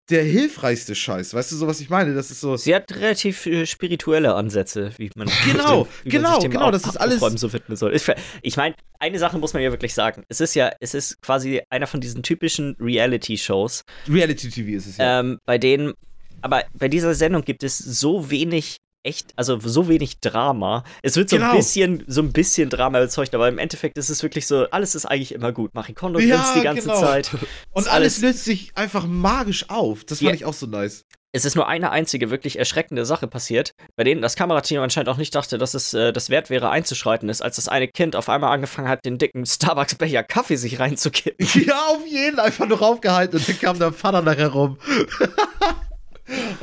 [0.09, 1.33] der hilfreichste Scheiß.
[1.33, 2.13] Weißt du so, was ich meine?
[2.15, 2.55] Das ist so.
[2.55, 6.67] Sie hat relativ äh, spirituelle Ansätze, wie man, Genau, wie genau, man sich dem genau,
[6.67, 7.93] Au- das ist alles- so widmen soll.
[7.93, 8.09] Ich,
[8.41, 10.23] ich meine, eine Sache muss man ja wirklich sagen.
[10.29, 14.97] Es ist ja, es ist quasi einer von diesen typischen Reality-Shows, Reality TV ist es
[14.97, 15.19] ja.
[15.19, 15.93] ähm, bei denen,
[16.41, 20.83] aber bei dieser Sendung gibt es so wenig echt, also so wenig Drama.
[21.01, 21.51] Es wird so Genau.
[21.51, 24.95] ein bisschen, so ein bisschen Drama erzeugt, aber im Endeffekt ist es wirklich so, alles
[24.95, 25.73] ist eigentlich immer gut.
[25.73, 26.99] Marie Kondo Ja, grinst die ganze genau.
[27.01, 27.29] Zeit.
[27.71, 30.03] Und alles alles- löst sich einfach magisch auf.
[30.05, 30.35] Das fand Ja.
[30.35, 31.03] ich auch so nice.
[31.35, 35.17] Es ist nur eine einzige wirklich erschreckende Sache passiert, bei denen das Kamerateam anscheinend auch
[35.17, 38.29] nicht dachte, dass es äh, das wert wäre einzuschreiten ist, als das eine Kind auf
[38.29, 41.47] einmal angefangen hat, den dicken Starbucks-Becher Kaffee sich reinzukippen.
[41.65, 44.77] Ja, auf jeden einfach nur raufgehalten und dann kam der Vater nachher rum.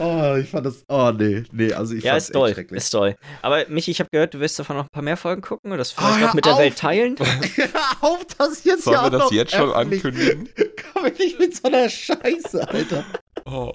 [0.00, 0.82] oh, ich fand das.
[0.88, 2.78] Oh, nee, nee, also ich Ja, fand's ist echt toll, schrecklich.
[2.78, 3.16] ist toll.
[3.42, 5.78] Aber Michi, ich habe gehört, du willst davon noch ein paar mehr Folgen gucken und
[5.78, 6.58] das Oh, vielleicht hör auch mit der auf!
[6.58, 7.16] Welt teilen.
[8.00, 10.48] auf, das jetzt Sollen ja wir das noch jetzt schon öffentlich- ankündigen?
[10.92, 13.04] Komm ich nicht mit so einer Scheiße, Alter.
[13.46, 13.72] Oh.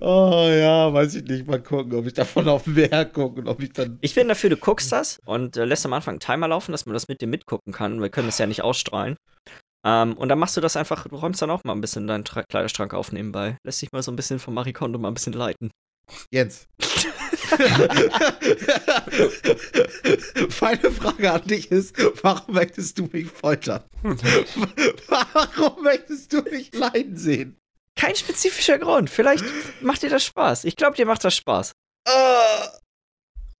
[0.00, 1.46] Oh ja, weiß ich nicht.
[1.46, 3.96] Mal gucken, ob ich davon auf mehr gucke und ob ich dann.
[4.00, 6.84] Ich bin dafür, du guckst das und äh, lässt am Anfang einen Timer laufen, dass
[6.86, 8.00] man das mit dir mitgucken kann.
[8.00, 9.16] Wir können das ja nicht ausstrahlen.
[9.84, 12.24] Ähm, und dann machst du das einfach, du räumst dann auch mal ein bisschen deinen
[12.24, 13.56] Tra Kleiderschrank auf nebenbei.
[13.64, 15.70] Lässt dich mal so ein bisschen von Marie Kondo mal ein bisschen leiten.
[16.30, 16.66] Jens.
[20.60, 23.82] Meine Frage an dich ist: Warum möchtest du mich foltern?
[24.02, 27.56] Warum möchtest du mich leiden sehen?
[27.96, 29.10] Kein spezifischer Grund.
[29.10, 29.44] Vielleicht
[29.80, 30.64] macht dir das Spaß.
[30.64, 31.72] Ich glaube, dir macht das Spaß.
[32.06, 32.68] Äh,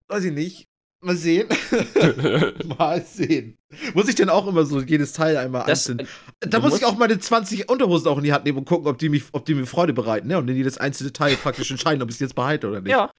[0.08, 0.66] weiß ich nicht.
[1.04, 1.48] Mal sehen.
[2.78, 3.56] Mal sehen.
[3.92, 6.06] Muss ich denn auch immer so jedes Teil einmal Das, einzeln.
[6.40, 8.86] äh, Da muss ich auch meine 20 Unterhosen auch in die Hand nehmen und gucken,
[8.86, 10.38] ob die, mich, ob die mir Freude bereiten, ne?
[10.38, 12.92] Und in jedes einzelne Teil praktisch entscheiden, ob ich es jetzt behalte oder nicht.
[12.92, 13.10] ja,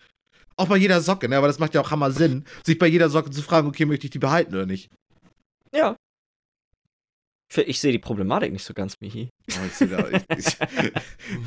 [0.55, 1.35] Auch bei jeder Socke, ne?
[1.37, 4.05] Aber das macht ja auch Hammer Sinn, sich bei jeder Socke zu fragen, okay, möchte
[4.07, 4.89] ich die behalten oder nicht?
[5.75, 5.95] ja.
[7.55, 9.29] Ich sehe die Problematik nicht so ganz, Michi.
[9.51, 10.57] Oh, ich sehe da, ich, ich,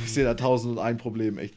[0.05, 1.57] ich seh da tausend und ein Problem, echt.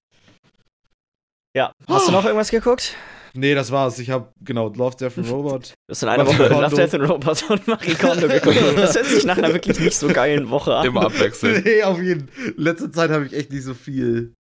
[1.56, 1.72] Ja.
[1.88, 2.96] Hast du noch irgendwas geguckt?
[3.34, 4.00] Nee, das war's.
[4.00, 5.74] Ich habe genau Love, Death and Robot.
[5.88, 6.48] Du hast in einer Woche.
[6.48, 8.56] Love, Death and Robots und Marie Kondo geguckt.
[8.76, 10.86] Das hört sich nach einer wirklich nicht so geilen Woche an.
[10.86, 11.62] Immer abwechseln.
[11.66, 12.46] nee, auf jeden Fall.
[12.46, 14.34] In letzter Zeit habe ich echt nicht so viel,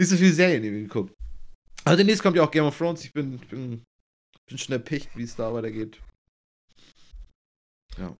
[0.00, 1.14] nicht so viel Serien irgendwie geguckt.
[1.84, 3.04] Also demnächst kommt ja auch Game of Thrones.
[3.04, 3.82] Ich bin, ich bin
[4.48, 6.00] bin schon erpicht, wie es da weitergeht.
[7.98, 8.14] Ja.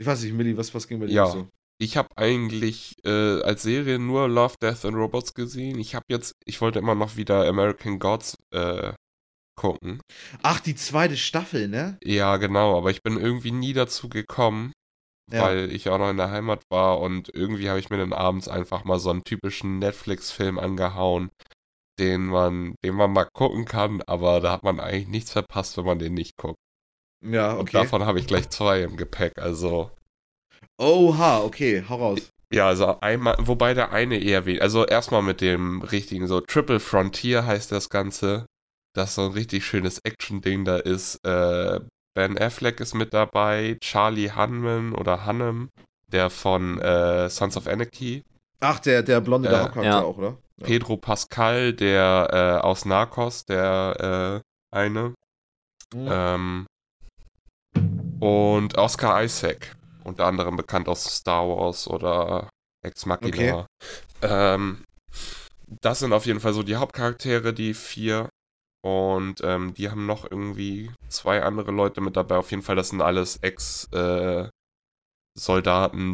[0.00, 1.26] Ich weiß nicht, Millie, was, was ging bei dir Ja.
[1.26, 1.48] so?
[1.80, 5.80] Ich habe eigentlich äh, als Serie nur Love, Death and Robots gesehen.
[5.80, 8.92] Ich habe jetzt, ich wollte immer noch wieder American Gods äh,
[9.56, 10.00] gucken.
[10.42, 11.98] Ach, die zweite Staffel, ne?
[12.04, 14.72] Ja, genau, aber ich bin irgendwie nie dazu gekommen,
[15.30, 15.42] Ja.
[15.42, 18.48] weil ich auch noch in der Heimat war und irgendwie habe ich mir dann abends
[18.48, 21.30] einfach mal so einen typischen Netflix-Film angehauen,
[22.00, 25.84] den man, den man mal gucken kann, aber da hat man eigentlich nichts verpasst, wenn
[25.84, 26.58] man den nicht guckt.
[27.24, 27.72] Ja, Und okay.
[27.72, 29.90] davon habe ich gleich zwei im Gepäck, also.
[30.80, 32.30] Oha, okay, hau raus.
[32.52, 34.60] Ja, also einmal, wobei der eine eher wenig.
[34.62, 38.46] Also erstmal mit dem richtigen, so Triple Frontier heißt das Ganze.
[38.94, 41.24] Das so ein richtig schönes Action-Ding da ist.
[41.24, 41.80] Äh,
[42.14, 45.70] ben Affleck ist mit dabei, Charlie Hunman oder Hannem,
[46.08, 48.22] der von äh, Sons of Anarchy,
[48.60, 50.02] Ach, der, der blonde Äh, der Hauptcharakter ja.
[50.02, 50.36] auch, oder?
[50.60, 50.66] Ja.
[50.66, 52.28] Pedro Pascal, der
[52.62, 55.14] äh, aus Narcos, der äh, eine,
[55.94, 56.08] Mhm.
[56.10, 56.66] ähm,
[58.20, 62.48] und Oscar Isaac, unter anderem bekannt aus Star Wars oder
[62.84, 63.66] Ex Machina.
[64.22, 64.84] Ähm,
[65.80, 68.28] das sind auf jeden Fall so die Hauptcharaktere, die vier.
[68.84, 72.36] Und ähm, die haben noch irgendwie zwei andere Leute mit dabei.
[72.36, 74.50] Auf jeden Fall, das sind alles Ex-Soldaten,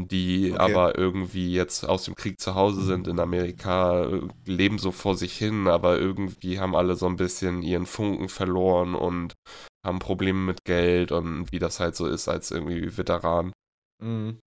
[0.09, 0.61] die Okay.
[0.61, 5.17] aber irgendwie jetzt aus dem Krieg zu Hause sind in Amerika, äh, leben so vor
[5.17, 9.33] sich hin, aber irgendwie haben alle so ein bisschen ihren Funken verloren und
[9.87, 13.53] haben Probleme mit Geld und wie das halt so ist als irgendwie Veteran.
[14.03, 14.39] Mhm.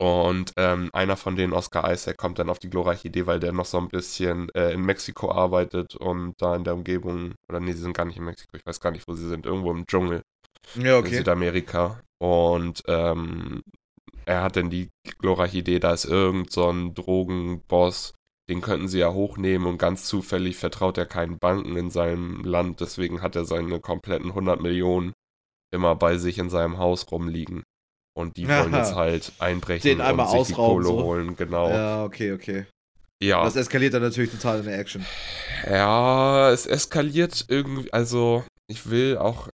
[0.00, 3.52] Und ähm, einer von denen, Oscar Isaac, kommt dann auf die glorreiche Idee, weil der
[3.52, 7.72] noch so ein bisschen äh, in Mexiko arbeitet und da in der Umgebung, oder nee,
[7.72, 9.86] sie sind gar nicht in Mexiko, ich weiß gar nicht, wo sie sind, irgendwo im
[9.86, 10.22] Dschungel
[10.74, 11.16] Ja, in okay.
[11.18, 12.00] Südamerika.
[12.18, 13.62] Und ähm,
[14.26, 18.14] er hat dann die glorreiche Idee, da ist irgend so ein Drogenboss,
[18.48, 22.80] den könnten sie ja hochnehmen und ganz zufällig vertraut er keinen Banken in seinem Land,
[22.80, 25.12] deswegen hat er seine kompletten 100 Millionen
[25.72, 27.64] immer bei sich in seinem Haus rumliegen.
[28.16, 31.02] Und die wollen jetzt halt einbrechen Den einmal und sich die Kohle so.
[31.02, 31.68] holen, genau.
[31.68, 32.66] Ja, Ja, okay, okay.
[33.44, 35.04] Das eskaliert dann natürlich total in der Action.
[35.68, 39.48] ja, es eskaliert irgendwie, also ich will auch,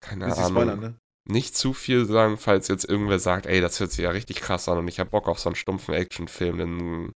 [0.00, 0.94] keine Bisschen Ahnung, spoilern, ne?
[1.28, 4.68] nicht zu viel sagen, falls jetzt irgendwer sagt, ey, das hört sich ja richtig krass
[4.68, 7.12] an und ich hab Bock auf so einen stumpfen Actionfilm, dann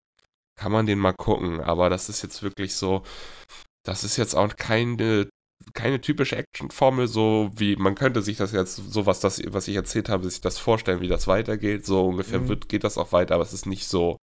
[0.59, 1.61] kann man den mal gucken.
[1.61, 3.03] Aber das ist jetzt wirklich so,
[3.85, 5.29] das ist jetzt auch keine,
[5.75, 9.77] keine typische Actionformel, so wie man könnte sich das jetzt, so was, das, was ich
[9.77, 11.85] erzählt habe, sich das vorstellen, wie das weitergeht.
[11.85, 12.49] So ungefähr Mhm.
[12.49, 14.19] wird, geht das auch weiter, aber es ist nicht so,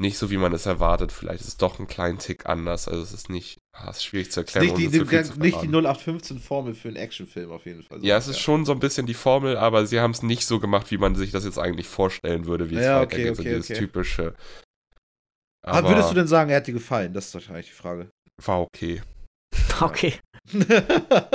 [0.00, 1.10] nicht so, wie man es erwartet.
[1.12, 2.86] Vielleicht ist es doch ein kleinen Tick anders.
[2.86, 4.66] Also es ist nicht, ah, es ist schwierig zu erklären.
[4.66, 5.10] nicht die, zu nicht
[5.42, 5.74] die verraten.
[5.74, 8.00] 0815-Formel für einen Actionfilm auf jeden Fall.
[8.00, 10.46] So, Ja, es ist schon so ein bisschen die Formel, aber sie haben es nicht
[10.46, 13.36] so gemacht, wie man sich das jetzt eigentlich vorstellen würde, wie es Ja, okay, weitergeht.
[13.36, 13.78] so okay, dieses okay.
[13.80, 14.34] typische.
[15.66, 17.12] Aber würdest du denn sagen, er hat dir gefallen?
[17.12, 18.10] Das ist wahrscheinlich die Frage.
[18.44, 19.02] war okay.
[19.80, 20.14] Okay.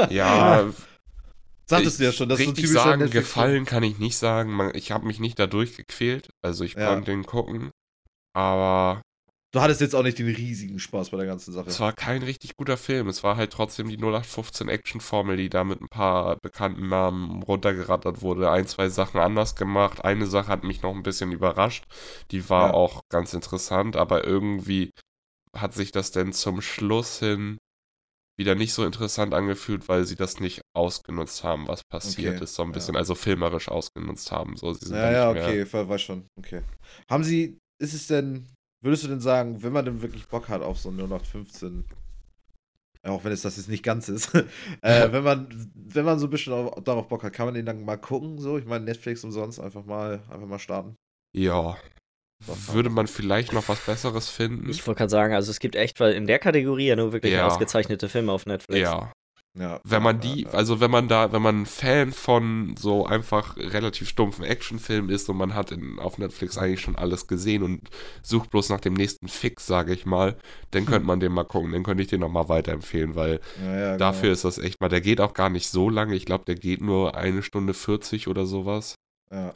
[0.09, 0.69] Ja,
[1.65, 3.23] Sagtest du ja schon, das ist so typischer sagen, Netflix-Film.
[3.23, 4.71] gefallen kann ich nicht sagen.
[4.73, 6.29] Ich habe mich nicht dadurch gequält.
[6.41, 6.87] Also ich Ja.
[6.93, 7.71] konnte den gucken.
[8.35, 9.01] Aber
[9.53, 11.69] Du hattest jetzt auch nicht den riesigen Spaß bei der ganzen Sache.
[11.69, 13.07] es war kein richtig guter Film.
[13.07, 18.21] Es war halt trotzdem die 0815 Action-Formel, die da mit ein paar bekannten Namen runtergerattert
[18.23, 18.49] wurde.
[18.49, 20.03] Ein, zwei Sachen anders gemacht.
[20.03, 21.85] Eine Sache hat mich noch ein bisschen überrascht.
[22.31, 22.73] Die war Ja.
[22.73, 24.89] auch ganz interessant, aber irgendwie
[25.55, 27.57] hat sich das denn zum Schluss hin
[28.37, 32.55] wieder nicht so interessant angefühlt, weil sie das nicht ausgenutzt haben, was passiert Okay, ist.
[32.55, 32.73] So ein ja.
[32.73, 34.57] bisschen, also filmerisch ausgenutzt haben.
[34.57, 36.25] So, sie sind Ja, ja, mehr- okay, ver- weiß schon.
[36.37, 36.61] Okay.
[37.09, 38.47] Haben Sie, ist es denn,
[38.81, 41.85] würdest du denn sagen, wenn man denn wirklich Bock hat auf so ein 0815,
[43.03, 44.33] auch wenn es das jetzt nicht ganz ist,
[44.81, 47.65] äh, wenn man, wenn man so ein bisschen auf, darauf Bock hat, kann man den
[47.65, 48.57] dann mal gucken, so?
[48.57, 50.95] Ich meine, Netflix umsonst einfach mal, einfach mal starten.
[51.35, 51.77] Ja.
[52.71, 54.69] Würde man vielleicht noch was Besseres finden?
[54.69, 57.33] Ich wollte gerade sagen, also es gibt echt, weil in der Kategorie ja nur wirklich
[57.33, 57.47] Ja.
[57.47, 58.81] ausgezeichnete Filme auf Netflix.
[58.81, 59.11] ja.
[59.55, 59.79] Ja.
[59.83, 60.57] Wenn man die, ja, ja.
[60.57, 65.29] also wenn man da, wenn man ein Fan von so einfach relativ stumpfen Actionfilmen ist
[65.29, 67.87] und man hat in, auf Netflix eigentlich schon alles gesehen und
[68.23, 70.37] sucht bloß nach dem nächsten Fix, sage ich mal,
[70.71, 73.97] dann könnte man den mal gucken, dann könnte ich den nochmal weiterempfehlen, weil ja, ja,
[73.97, 74.33] dafür genau.
[74.33, 76.81] ist das echt mal, der geht auch gar nicht so lange, ich glaube, der geht
[76.81, 78.95] nur eine Stunde 40 oder sowas.
[79.31, 79.53] Ja,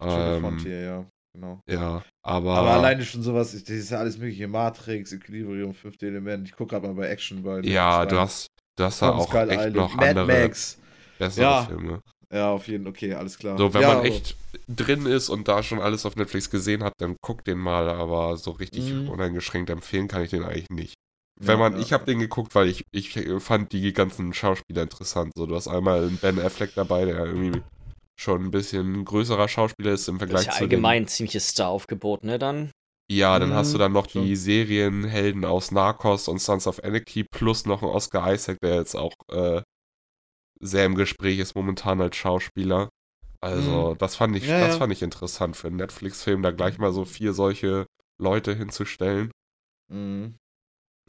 [0.00, 1.60] Ähm, Frontier, ja, genau.
[1.66, 6.48] ja, aber, Aber alleine schon sowas, das ist ja alles mögliche, Matrix, Equilibrium, fünfte Element.
[6.48, 9.62] Ich gucke gerade mal bei Action bei ja, du hast, du hast da auch echt
[9.66, 10.78] Island, noch Mad andere Max.
[11.18, 11.66] bessere Ja.
[11.66, 12.02] Filme.
[12.32, 13.58] Ja, auf jeden Fall, okay, alles klar.
[13.58, 14.36] So, wenn ja, man echt
[14.68, 18.36] drin ist und da schon alles auf Netflix gesehen hat, dann guckt den mal, aber
[18.36, 19.08] so richtig Mhm.
[19.08, 20.94] uneingeschränkt empfehlen kann ich den eigentlich nicht.
[21.40, 24.82] Ja, Wenn man, ja, ich habe den geguckt, weil ich, ich fand die ganzen Schauspieler
[24.82, 25.32] interessant.
[25.36, 27.62] So, du hast einmal einen Ben Affleck dabei, der irgendwie
[28.20, 31.48] schon ein bisschen größerer Schauspieler ist im Das Vergleich ist ja zu allgemein ein ziemliches
[31.48, 32.70] Star-Aufgebot, ne, dann?
[33.10, 34.22] Ja, dann hast du Mhm, dann noch schon.
[34.22, 38.94] die Serienhelden aus Narcos und Sons of Anarchy plus noch einen Oscar Isaac, der jetzt
[38.94, 39.62] auch äh,
[40.60, 42.88] sehr im Gespräch ist momentan als Schauspieler.
[43.40, 44.78] Also, das fand ich, Ja, das ja.
[44.78, 47.86] fand ich interessant für einen Netflix-Film, da gleich mal so vier solche
[48.20, 49.32] Leute hinzustellen.
[49.90, 50.36] Mhm.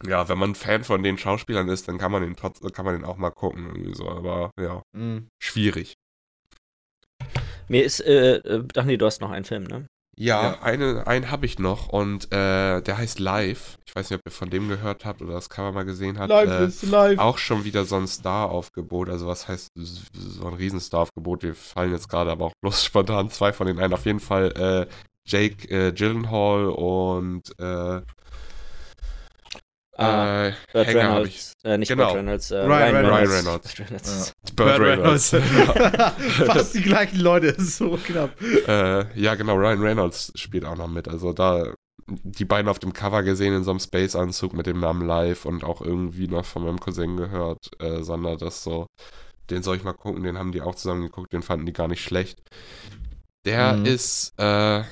[0.04, 2.96] Ja, wenn man Fan von den Schauspielern ist, dann kann man den trotz, kann man
[2.96, 5.30] den auch mal gucken, irgendwie so, aber ja, Mhm.
[5.42, 5.94] schwierig.
[7.72, 9.88] Mir ist, äh, äh, ach nee, du hast noch einen Film, ne?
[10.18, 10.62] Ja, Ja.
[10.62, 13.78] Eine, einen habe ich noch und äh, der heißt Live.
[13.86, 16.28] Ich weiß nicht, ob ihr von dem gehört habt oder das Cover mal gesehen habt.
[16.30, 17.18] Live äh, ist live.
[17.18, 19.10] auch schon wieder so ein Star-Aufgebot.
[19.10, 21.44] Also was heißt so ein Riesen-Star-Aufgebot?
[21.44, 23.94] Wir fallen jetzt gerade aber auch bloß spontan zwei von den ein.
[23.94, 24.52] Auf jeden Fall
[24.90, 24.94] äh,
[25.26, 28.02] Jake äh, Gyllenhaal und äh,
[30.02, 31.36] Ah, äh, Burt Hänger habe ich.
[31.36, 32.06] Reynolds, äh, nicht Genau.
[32.06, 33.34] Burt Reynolds, äh, Ryan Ryan Reynolds.
[33.34, 33.80] Reynolds.
[33.80, 34.34] Ryan Reynolds.
[34.56, 35.30] Burt Reynolds.
[36.46, 38.32] Fast die gleichen Leute, so knapp.
[38.68, 41.08] äh, ja, genau, Ryan Reynolds spielt auch noch mit.
[41.08, 41.74] Also da
[42.08, 45.64] die beiden auf dem Cover gesehen in so einem Space-Anzug mit dem Namen Live und
[45.64, 48.88] auch irgendwie noch von meinem Cousin gehört, äh, Sander, das so,
[49.50, 51.88] den soll ich mal gucken, den haben die auch zusammen geguckt, den fanden die gar
[51.88, 52.40] nicht schlecht.
[53.46, 53.86] Der Mhm.
[53.86, 54.84] ist, äh,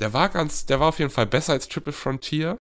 [0.00, 2.56] der war ganz, der war auf jeden Fall besser als Triple Frontier.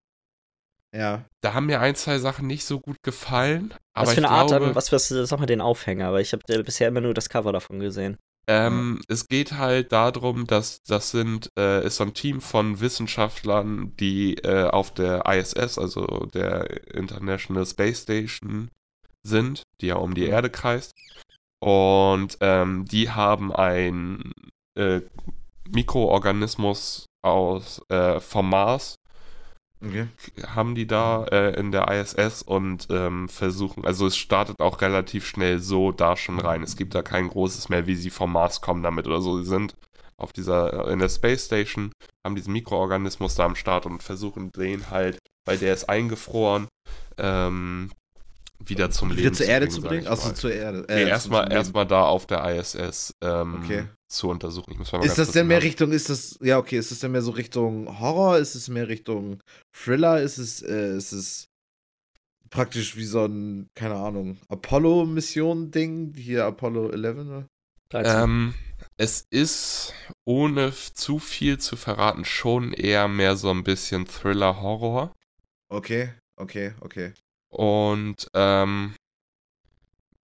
[0.98, 1.26] Ja.
[1.42, 3.72] Da haben mir ein, zwei Sachen nicht so gut gefallen.
[3.94, 6.42] Aber Was für eine Art, glaube, was für, sag mal, den Aufhänger, weil ich habe
[6.50, 8.18] äh, bisher immer nur das Cover davon gesehen.
[8.48, 13.96] Ähm, Es geht halt darum, dass das sind, äh, ist so ein Team von Wissenschaftlern,
[13.98, 18.72] die äh, auf der ISS, also der International Space Station,
[19.22, 20.94] sind, die ja um die Erde kreist.
[21.60, 24.32] Und ähm, die haben ein
[24.76, 25.02] äh,
[25.70, 28.96] Mikroorganismus aus äh, vom Mars
[29.84, 30.08] Okay.
[30.48, 35.26] haben die da äh, in der ISS und ähm, versuchen, also es startet auch relativ
[35.28, 36.63] schnell so da schon rein.
[36.63, 39.38] Es gibt da kein großes mehr, wie sie vom Mars kommen damit oder so.
[39.38, 39.76] Sie sind
[40.18, 41.92] auf dieser, äh, in der Space Station,
[42.26, 46.68] haben diesen Mikroorganismus da am Start und versuchen den halt, weil der ist eingefroren,
[47.18, 47.92] ähm,
[48.69, 50.03] wieder zum Wieder Leben zur Erde zu bringen?
[50.06, 50.17] mal.
[50.36, 50.80] zur Erde.
[50.89, 53.86] Nee, zum- erstmal erstmal da auf der ISS ähm, Okay.
[54.08, 54.71] zu untersuchen.
[54.71, 56.91] Ich muss mal ganz Ist das denn mehr nach- Richtung, ist das, ja, okay, ist
[56.91, 58.38] das denn mehr so Richtung Horror?
[58.38, 59.39] Ist es mehr Richtung
[59.73, 60.21] Thriller?
[60.21, 61.47] Ist es, äh, ist es
[62.49, 66.13] praktisch wie so ein, keine Ahnung, Apollo-Mission-Ding?
[66.15, 67.47] Hier Apollo 11, ne?
[67.89, 68.23] 13.
[68.23, 68.53] Ähm,
[68.97, 69.93] es ist,
[70.25, 75.13] ohne zu viel zu verraten, schon eher mehr so ein bisschen Thriller-Horror.
[75.69, 77.13] Okay, okay, okay.
[77.50, 78.96] Und ähm,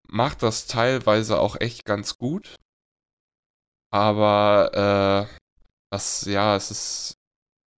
[0.08, 2.56] macht das teilweise auch echt ganz gut.
[3.92, 5.38] Aber äh,
[5.92, 7.16] das, ja, es ist.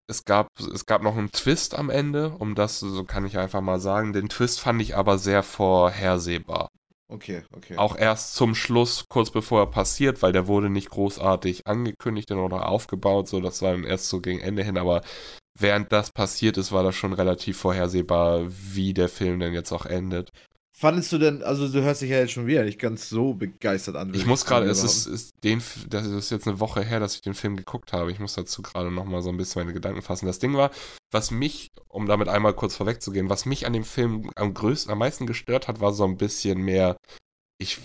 [0.06, 3.62] Es gab, es gab noch einen Twist am Ende, um das, so kann ich einfach
[3.62, 4.12] mal sagen.
[4.12, 6.68] Den Twist fand ich aber sehr vorhersehbar.
[7.08, 7.76] Okay, okay.
[7.76, 12.68] Auch erst zum Schluss, kurz bevor er passiert, weil der wurde nicht großartig angekündigt oder
[12.68, 15.02] aufgebaut, so das war dann erst so gegen Ende hin, aber
[15.58, 19.86] während das passiert ist, war das schon relativ vorhersehbar, wie der Film denn jetzt auch
[19.86, 20.30] endet.
[20.76, 23.94] Fandest du denn, also du hörst dich ja jetzt schon wieder nicht ganz so begeistert
[23.94, 24.12] an.
[24.12, 27.20] Ich muss gerade, es ist, ist den, das ist jetzt eine Woche her, dass ich
[27.20, 28.10] den Film geguckt habe.
[28.10, 30.26] Ich muss dazu gerade nochmal so ein bisschen meine Gedanken fassen.
[30.26, 30.72] Das Ding war,
[31.12, 34.98] was mich, um damit einmal kurz vorwegzugehen, was mich an dem Film am größten, am
[34.98, 36.96] meisten gestört hat, war so ein bisschen mehr,
[37.58, 37.78] ich,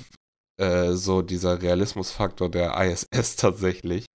[0.59, 4.05] äh, so dieser Realismusfaktor der ISS tatsächlich.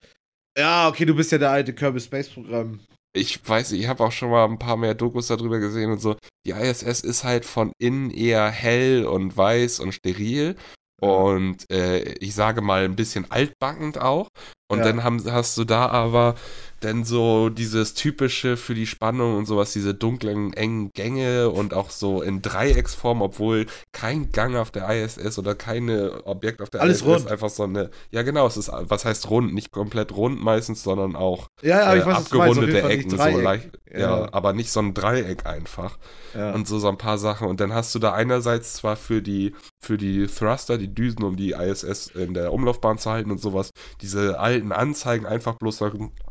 [0.59, 2.81] Ja, okay, du bist ja der alte Kirby Space Programm.
[3.17, 6.17] Ich weiß, ich habe auch schon mal ein paar mehr Dokus darüber gesehen und so.
[6.45, 10.57] Die ISS ist halt von innen eher hell und weiß und steril.
[11.01, 14.29] Und äh, ich sage mal ein bisschen altbackend auch.
[14.69, 14.85] Und Ja.
[14.87, 16.35] dann haben, hast du da aber
[16.81, 21.91] dann so dieses typische für die Spannung und sowas, diese dunklen, engen Gänge und auch
[21.91, 26.99] so in Dreiecksform, obwohl kein Gang auf der ISS oder keine Objekt auf der Alles
[26.99, 27.31] ISS rund.
[27.31, 31.17] einfach so eine, ja genau, es ist, was heißt rund, nicht komplett rund meistens, sondern
[31.17, 33.99] auch Ja, ja, äh, ich weiß, abgerundete Ecken, so leicht, ja.
[33.99, 34.29] Ja.
[34.33, 35.99] aber nicht so ein Dreieck einfach.
[36.35, 37.47] Und so so ein paar Sachen.
[37.47, 41.37] Und dann hast du da einerseits zwar für die, für die Thruster, die Düsen, um
[41.37, 45.81] die ISS in der Umlaufbahn zu halten und sowas, diese alten Anzeigen, einfach bloß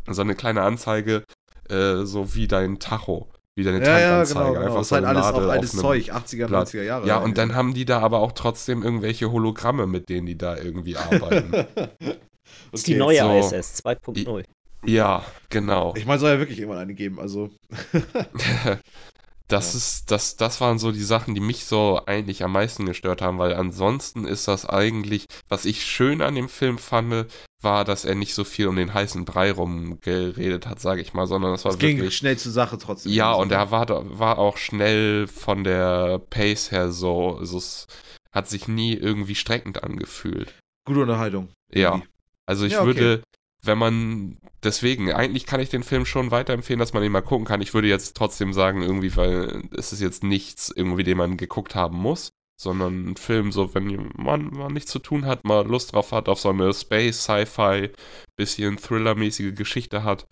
[0.07, 1.23] so, eine kleine Anzeige,
[1.69, 4.33] äh, so wie dein Tacho, wie deine ja, ja, Tankanzeige.
[4.33, 4.65] genau, genau.
[4.65, 6.67] Einfach Das ist so halt alles Nadel auch auf altes einem Zeug, 80er, Blatt.
[6.69, 7.07] 90er Jahre.
[7.07, 10.57] Ja, und dann haben die da aber auch trotzdem irgendwelche Hologramme, mit denen die da
[10.57, 11.51] irgendwie arbeiten.
[12.71, 12.99] das ist die okay.
[12.99, 13.55] neue so.
[13.55, 14.45] ISS 2.0.
[14.85, 15.93] ja, genau.
[15.95, 17.49] Ich meine, soll ja wirklich irgendwann eine geben, also.
[19.47, 19.77] Das Ja.
[19.77, 23.37] ist, das, das waren so die Sachen, die mich so eigentlich am meisten gestört haben,
[23.39, 27.27] weil ansonsten ist das eigentlich, was ich schön an dem Film fand,
[27.63, 31.27] war, dass er nicht so viel um den heißen Brei rumgeredet hat, sage ich mal,
[31.27, 32.15] sondern das war Es ging wirklich.
[32.17, 33.11] schnell zur Sache trotzdem.
[33.11, 33.87] Ja, Also, und er war,
[34.19, 37.87] war auch schnell von der Pace her so, also es
[38.31, 40.53] hat sich nie irgendwie streckend angefühlt.
[40.85, 41.49] Gute Unterhaltung.
[41.71, 42.01] Ja.
[42.45, 42.87] Also ich Ja, okay.
[42.87, 43.23] würde,
[43.63, 47.45] wenn man, deswegen, eigentlich kann ich den Film schon weiterempfehlen, dass man ihn mal gucken
[47.45, 47.61] kann.
[47.61, 51.75] Ich würde jetzt trotzdem sagen, irgendwie, weil es ist jetzt nichts irgendwie, den man geguckt
[51.75, 52.31] haben muss,
[52.63, 56.29] sondern ein Film, so wenn man, man nichts zu tun hat, mal Lust drauf hat,
[56.29, 57.91] auf so eine Space, Sci-Fi,
[58.35, 60.25] bisschen Thriller-mäßige Geschichte hat,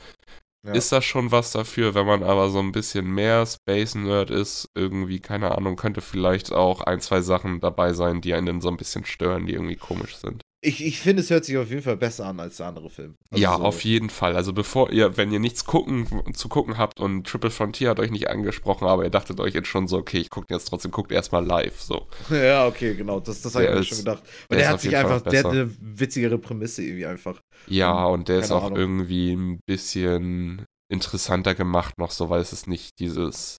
[0.65, 0.74] ja.
[0.74, 1.94] ist das schon was dafür.
[1.96, 6.82] Wenn man aber so ein bisschen mehr Space-Nerd ist, irgendwie, keine Ahnung, könnte vielleicht auch
[6.82, 10.44] ein, zwei Sachen dabei sein, die einen so ein bisschen stören, die irgendwie komisch sind.
[10.63, 13.15] Ich, ich finde, es hört sich auf jeden Fall besser an als der andere Film.
[13.32, 13.63] Also ja, so.
[13.63, 14.36] auf jeden Fall.
[14.36, 18.12] Also bevor ihr, wenn ihr nichts gucken, zu gucken habt und Triple Frontier hat euch
[18.12, 21.12] nicht angesprochen, aber ihr dachtet euch jetzt schon so, okay, ich gucke jetzt trotzdem, guckt
[21.12, 21.82] erstmal live.
[21.82, 22.08] So.
[22.30, 23.19] Ja, okay, genau.
[23.19, 24.24] Das, das habe ich mir schon gedacht.
[24.50, 27.41] Weil der, der hat sich einfach, der hat eine witzigere Prämisse irgendwie einfach.
[27.67, 28.78] Ja, und der ist auch Ahnung.
[28.78, 33.58] irgendwie ein bisschen interessanter gemacht noch so, weil es ist nicht dieses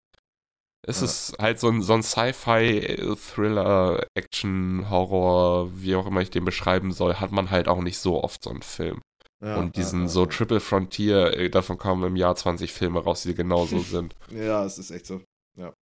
[0.86, 1.06] es ja.
[1.06, 6.92] ist halt so ein, so ein Sci-Fi-Thriller, Action, Horror, wie auch immer ich den beschreiben
[6.92, 9.00] soll, hat man halt auch nicht so oft so einen Film.
[9.44, 13.22] Ja, und diesen ja, so Triple Frontier, äh, davon kommen im Jahr 20 Filme raus,
[13.22, 14.14] die genauso sind.
[14.30, 15.20] Ja, es ist echt so.
[15.56, 15.72] Ja.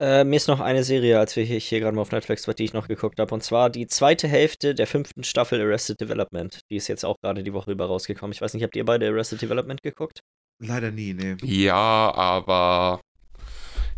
[0.00, 2.64] Äh, mir ist noch eine Serie, als wir hier, hier gerade mal auf Netflix, die
[2.64, 3.34] ich noch geguckt habe.
[3.34, 6.60] Und zwar die zweite Hälfte der fünften Staffel Arrested Development.
[6.70, 8.32] Die ist jetzt auch gerade die Woche über rausgekommen.
[8.32, 10.20] Ich weiß nicht, habt ihr beide Arrested Development geguckt?
[10.60, 11.36] Leider nie, nee.
[11.42, 13.00] Ja, aber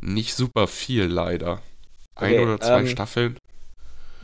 [0.07, 1.63] nicht super viel, leider.
[2.15, 3.39] Ein okay, oder zwei ähm, Staffeln.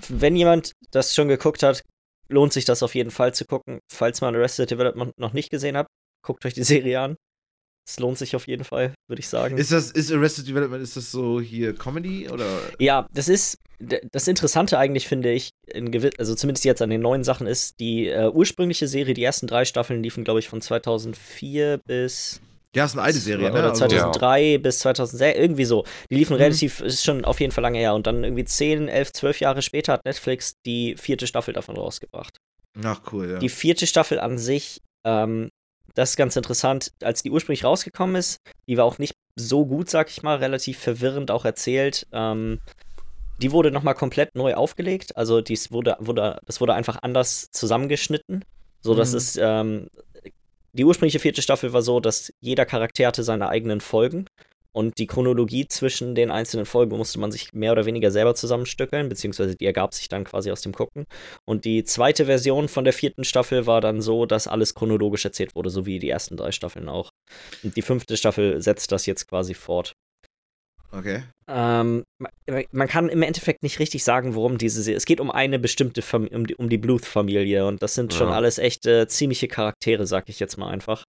[0.09, 1.83] Wenn jemand das schon geguckt hat,
[2.29, 3.81] lohnt sich das auf jeden Fall zu gucken.
[3.93, 5.87] Falls man Arrested Development noch nicht gesehen hat,
[6.25, 7.17] guckt euch die Serie an.
[7.87, 9.59] Es lohnt sich auf jeden Fall, würde ich sagen.
[9.59, 12.47] Ist das, ist Arrested Development, ist das so hier Comedy oder?
[12.79, 17.25] Ja, das ist, das Interessante eigentlich finde ich, in also zumindest jetzt an den neuen
[17.25, 21.81] Sachen ist, die äh, ursprüngliche Serie, die ersten drei Staffeln liefen, glaube ich, von 2004
[21.85, 22.41] bis
[22.75, 23.59] ja, ist eine alte Serie, ne?
[23.59, 25.85] Oder 2003 also, bis 2006, irgendwie so.
[26.11, 26.43] Die liefen mhm.
[26.43, 27.95] relativ, ist schon auf jeden Fall lange her.
[27.95, 32.39] Und dann irgendwie 10, 11, 12 Jahre später hat Netflix die vierte Staffel davon rausgebracht.
[32.83, 33.39] Ach, cool, ja.
[33.39, 35.51] Die vierte Staffel an sich, ähm,
[35.95, 36.93] das ist ganz interessant.
[37.03, 40.79] Als die ursprünglich rausgekommen ist, die war auch nicht so gut, sag ich mal, relativ
[40.79, 42.07] verwirrend auch erzählt.
[42.13, 42.61] Ähm,
[43.43, 45.17] die wurde nochmal komplett neu aufgelegt.
[45.17, 48.45] Also dies wurde, wurde, das wurde einfach anders zusammengeschnitten.
[48.81, 49.17] So dass mhm.
[49.19, 49.89] es ähm,
[50.73, 54.27] die ursprüngliche vierte Staffel war so, dass jeder Charakter hatte seine eigenen Folgen
[54.75, 59.11] und die Chronologie zwischen den einzelnen Folgen musste man sich mehr oder weniger selber zusammenstückeln,
[59.11, 61.05] beziehungsweise die ergab sich dann quasi aus dem Gucken.
[61.45, 65.55] Und die zweite Version von der vierten Staffel war dann so, dass alles chronologisch erzählt
[65.55, 67.11] wurde, so wie die ersten drei Staffeln auch.
[67.63, 69.93] Und die fünfte Staffel setzt das jetzt quasi fort.
[70.93, 71.23] Okay.
[71.49, 72.05] Ähm,
[72.71, 74.99] man kann im Endeffekt nicht richtig sagen, worum diese Serie.
[74.99, 78.29] Es geht um eine bestimmte Familie, um die, um die Bluth-Familie und das sind schon
[78.29, 78.35] ja.
[78.35, 81.05] alles echt äh, ziemliche Charaktere, sag ich jetzt mal einfach.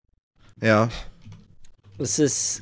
[0.62, 0.90] Ja.
[2.00, 2.62] Es ist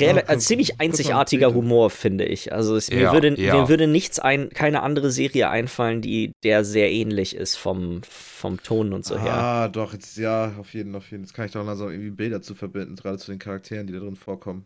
[0.00, 2.52] ja, ein ziemlich einzigartiger Humor, finde ich.
[2.52, 3.54] Also es, ja, mir, würde, ja.
[3.54, 8.62] mir würde nichts ein, keine andere Serie einfallen, die der sehr ähnlich ist vom, vom
[8.62, 9.34] Ton und so ah, her.
[9.34, 11.24] Ah, doch, jetzt ja, auf jeden, auf jeden.
[11.24, 14.00] Jetzt kann ich doch langsam irgendwie Bilder zu verbinden, gerade zu den Charakteren, die da
[14.00, 14.64] drin vorkommen.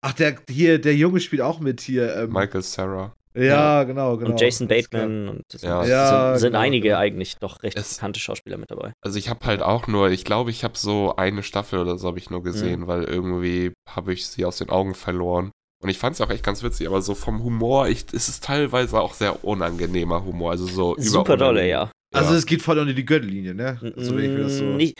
[0.00, 2.16] Ach, der hier, der Junge spielt auch mit hier.
[2.16, 3.15] Ähm, Michael Sarah.
[3.36, 4.30] Ja, genau, genau.
[4.30, 7.00] Und Jason Bateman und das ja, ja, sind, sind genau, einige genau.
[7.00, 8.92] eigentlich doch recht es, bekannte Schauspieler mit dabei.
[9.02, 12.08] Also ich habe halt auch nur, ich glaube, ich habe so eine Staffel oder so
[12.08, 12.86] habe ich nur gesehen, mhm.
[12.86, 15.50] weil irgendwie habe ich sie aus den Augen verloren.
[15.82, 18.40] Und ich fand es auch echt ganz witzig, aber so vom Humor, ich, ist es
[18.40, 21.90] teilweise auch sehr unangenehmer Humor, also so Super dolle, ja.
[22.14, 23.78] Also es geht voll unter die Gürtellinie, ne?
[23.96, 24.98] So, wenn ich mir das so Nicht,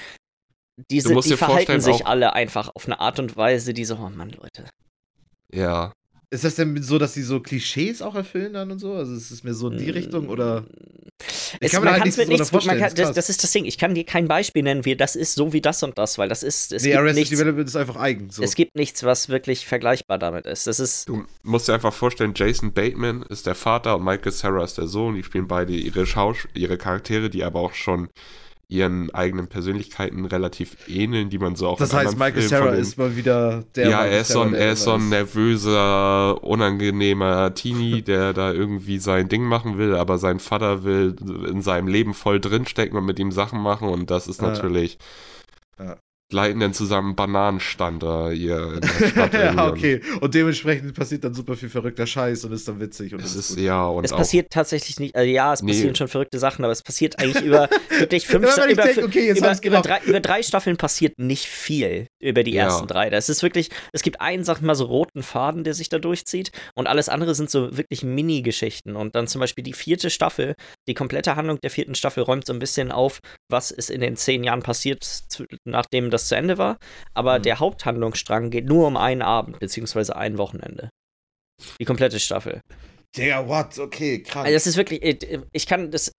[0.91, 4.31] diese, die verhalten sich alle einfach auf eine Art und Weise, die so, oh Mann,
[4.31, 4.69] Leute.
[5.51, 5.93] Ja.
[6.37, 8.93] Ist das denn so, dass sie so Klischees auch erfüllen dann und so?
[8.93, 10.67] Also ist es mir so in die Richtung oder?
[11.61, 13.65] Ich kann man halt nichts, nichts so kann, das, das, ist das Ding.
[13.65, 16.29] Ich kann dir kein Beispiel nennen, wie das ist so wie das und das, weil
[16.29, 16.73] das ist.
[16.73, 18.29] Es nee, gibt Arrested nichts, Development ist einfach eigen.
[18.29, 18.43] So.
[18.43, 20.67] Es gibt nichts, was wirklich vergleichbar damit ist.
[20.67, 21.09] Das ist.
[21.09, 24.89] Du musst dir einfach vorstellen, Jason Bateman ist der Vater und Michael Sarah ist der
[24.89, 25.15] Sohn.
[25.15, 28.11] Die spielen beide ihre Schaus ihre Charaktere, die aber auch schon
[28.69, 33.15] ihren eigenen Persönlichkeiten relativ ähneln, die man so auch Das heißt, Michael Sarah ist mal
[33.15, 33.89] wieder der.
[33.89, 38.99] Ja, er ist, so ein, er ist so ein nervöser, unangenehmer Teenie, der da irgendwie
[38.99, 41.15] sein Ding machen will, aber sein Vater will
[41.49, 44.99] in seinem Leben voll drinstecken und mit ihm Sachen machen und das ist natürlich.
[45.79, 45.97] Ja
[46.33, 49.33] leiten dann zusammen Bananenstand da hier in der Stadt.
[49.35, 50.01] ja, okay.
[50.21, 53.15] Und dementsprechend passiert dann super viel verrückter Scheiß und ist dann witzig.
[53.15, 55.73] Und es ist, ja, und Es passiert tatsächlich nicht, also ja, es nee.
[55.73, 57.69] passieren schon verrückte Sachen, aber es passiert eigentlich über
[57.99, 62.43] wirklich fünf über, denk, okay, über, über, drei, über, drei, Staffeln passiert nicht viel über
[62.43, 62.65] die ja.
[62.65, 63.11] ersten drei.
[63.11, 66.51] Das ist wirklich, es gibt einen, sag mal, so roten Faden, der sich da durchzieht
[66.75, 68.97] und alles andere sind so wirklich Mini-Geschichten.
[68.97, 70.55] Und dann zum Beispiel die vierte Staffel,
[70.89, 73.21] die komplette Handlung der vierten Staffel räumt so ein bisschen auf,
[73.51, 75.25] was ist in den zehn Jahren passiert,
[75.65, 76.79] nachdem das zu Ende war,
[77.15, 77.43] aber mhm.
[77.43, 80.91] der Haupthandlungsstrang geht nur um einen Abend, beziehungsweise ein Wochenende.
[81.81, 82.61] Die komplette Staffel.
[83.17, 83.79] Der what?
[83.79, 84.45] Okay, krass.
[84.45, 86.13] Also das ist wirklich, äh, ich kann das,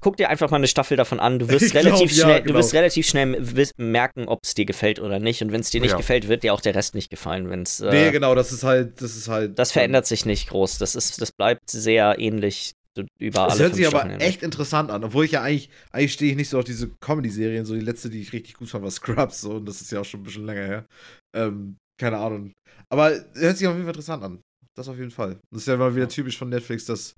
[0.00, 1.38] guck dir einfach mal eine Staffel davon an.
[1.38, 2.52] Du wirst Ich glaub, relativ ja, schnell, genau.
[2.52, 5.42] du wirst relativ schnell merken, ob es dir gefällt oder nicht.
[5.42, 5.96] Und wenn es dir nicht Ja.
[5.96, 7.50] gefällt, wird dir auch der Rest nicht gefallen.
[7.50, 9.58] Wenn's, äh, nee, genau, das ist halt, das ist halt.
[9.58, 10.78] Das verändert sich nicht groß.
[10.78, 12.72] Das ist, das bleibt sehr ähnlich
[13.18, 14.28] über alle Es hört sich aber Staffeln hinweg.
[14.28, 17.64] echt interessant an, obwohl ich ja eigentlich, eigentlich stehe ich nicht so auf diese Comedy-Serien,
[17.64, 20.00] so die letzte, die ich richtig gut fand, war Scrubs, so, und das ist ja
[20.00, 20.86] auch schon ein bisschen länger her.
[21.34, 22.52] Ähm, keine Ahnung.
[22.90, 24.40] Aber hört sich auf jeden Fall interessant an.
[24.76, 25.38] Das auf jeden Fall.
[25.52, 27.14] Das ist ja mal wieder typisch von Netflix, dass,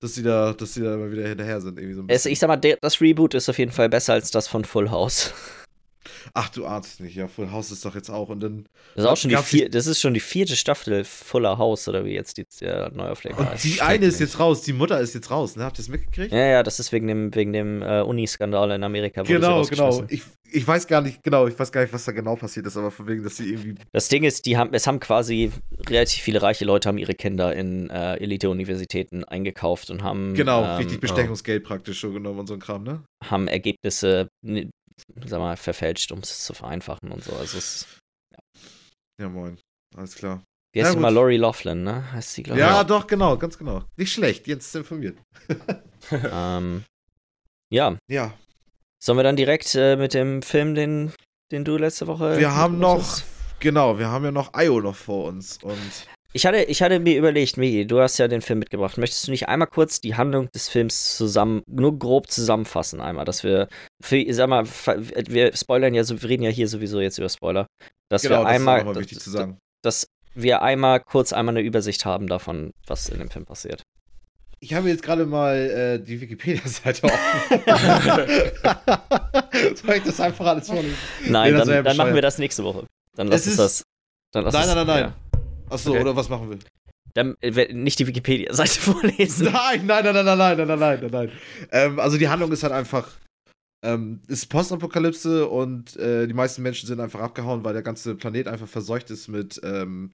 [0.00, 2.32] dass sie da, dass sie da immer wieder hinterher sind, irgendwie so ein bisschen.
[2.32, 5.32] ich sag mal, das Reboot ist auf jeden Fall besser als das von Full House.
[6.34, 8.66] Ach, du ahnst nicht, ja, Full House ist doch jetzt auch und dann.
[8.94, 12.04] Das ist auch schon die vier, das ist schon die vierte Staffel Fuller House oder
[12.04, 13.64] wie jetzt die äh, Neuauflage Und heißt.
[13.64, 15.64] die eine ist jetzt raus, die Mutter ist jetzt raus, ne?
[15.64, 16.32] Habt ihr das mitgekriegt?
[16.32, 19.22] Ja, ja, das ist wegen dem, wegen dem äh, Uni-Skandal in Amerika.
[19.22, 20.04] Genau, genau.
[20.08, 22.76] Ich, ich weiß gar nicht, genau, ich weiß gar nicht, was da genau passiert ist,
[22.76, 23.74] aber von wegen, dass sie irgendwie.
[23.92, 25.52] Das Ding ist, die haben, es haben quasi
[25.88, 30.76] relativ viele reiche Leute haben ihre Kinder in äh, Elite-Universitäten eingekauft und haben, Genau, ähm,
[30.76, 33.02] richtig Bestechungsgeld praktisch schon genommen und so ein Kram, ne?
[33.22, 34.30] haben Ergebnisse,
[35.24, 37.32] sag mal, verfälscht, um es zu vereinfachen und so.
[37.32, 37.86] Also es,
[39.20, 39.58] Ja, moin.
[39.96, 40.42] Alles klar.
[40.72, 41.12] wie heißt Ja, mal?
[41.12, 42.12] Lori Laughlin, ne?
[42.12, 42.86] Heißt sie, glaube Ja, ich.
[42.86, 43.84] doch, genau, ganz genau.
[43.96, 45.18] Nicht schlecht, jetzt ist informiert.
[46.12, 46.84] Ähm,
[47.72, 48.32] ja, Ja,
[49.02, 51.12] sollen wir dann direkt äh, mit dem Film, den,
[51.52, 52.38] den du letzte Woche.
[52.38, 53.20] wir haben noch,
[53.60, 57.18] genau, wir haben ja noch Io noch vor uns und Ich hatte, ich hatte mir
[57.18, 58.96] überlegt, Migi, du hast ja den Film mitgebracht.
[58.98, 63.42] Möchtest du nicht einmal kurz die Handlung des Films zusammen, nur grob zusammenfassen, einmal, dass
[63.42, 63.68] wir,
[64.00, 67.66] für, sag mal, wir spoilern ja, wir reden ja hier sowieso jetzt über Spoiler,
[68.08, 69.58] dass genau, wir das einmal, ist auch nochmal wichtig zu sagen.
[69.82, 73.82] dass wir einmal kurz einmal eine Übersicht haben davon, was in dem Film passiert.
[74.60, 77.60] Ich habe jetzt gerade mal äh, die Wikipedia-Seite offen.
[79.74, 80.94] Soll ich das einfach alles vorlesen?
[81.26, 82.86] Nein, Nee, das dann, dann machen wir das nächste Woche.
[83.16, 83.82] Dann lass Es uns das.
[84.32, 85.12] Dann lass Nein, uns, nein, nein, ja.
[85.70, 86.00] Achso, Okay.
[86.00, 86.58] oder was machen wir?
[87.14, 89.46] Dann äh, nicht die Wikipedia-Seite vorlesen.
[89.52, 91.32] Nein, nein, nein, nein, nein, nein, nein, nein, nein, nein, nein.
[91.72, 93.08] Ähm, also die Handlung ist halt einfach,
[93.84, 98.46] ähm, ist Postapokalypse und äh, die meisten Menschen sind einfach abgehauen, weil der ganze Planet
[98.46, 100.12] einfach verseucht ist mit ähm,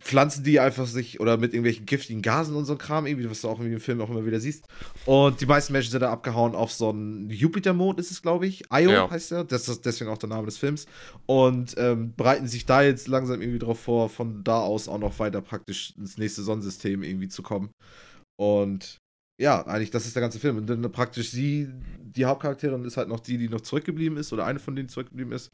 [0.00, 3.48] Pflanzen, die einfach sich, oder mit irgendwelchen giftigen Gasen und so Kram, irgendwie, was du
[3.48, 4.66] auch irgendwie im Film auch immer wieder siehst.
[5.04, 8.62] Und die meisten Menschen sind da abgehauen auf so einen Jupitermond, ist es, glaube ich.
[8.72, 9.10] Io Ja.
[9.10, 10.86] heißt der, das ist deswegen auch der Name des Films.
[11.26, 15.18] Und ähm, bereiten sich da jetzt langsam irgendwie drauf vor, von da aus auch noch
[15.18, 17.70] weiter praktisch ins nächste Sonnensystem irgendwie zu kommen.
[18.38, 18.98] Und
[19.40, 20.56] ja, eigentlich, das ist der ganze Film.
[20.56, 21.68] Und dann praktisch sie,
[22.00, 25.32] die Hauptcharakterin, ist halt noch die, die noch zurückgeblieben ist, oder eine von denen, zurückgeblieben
[25.32, 25.50] ist.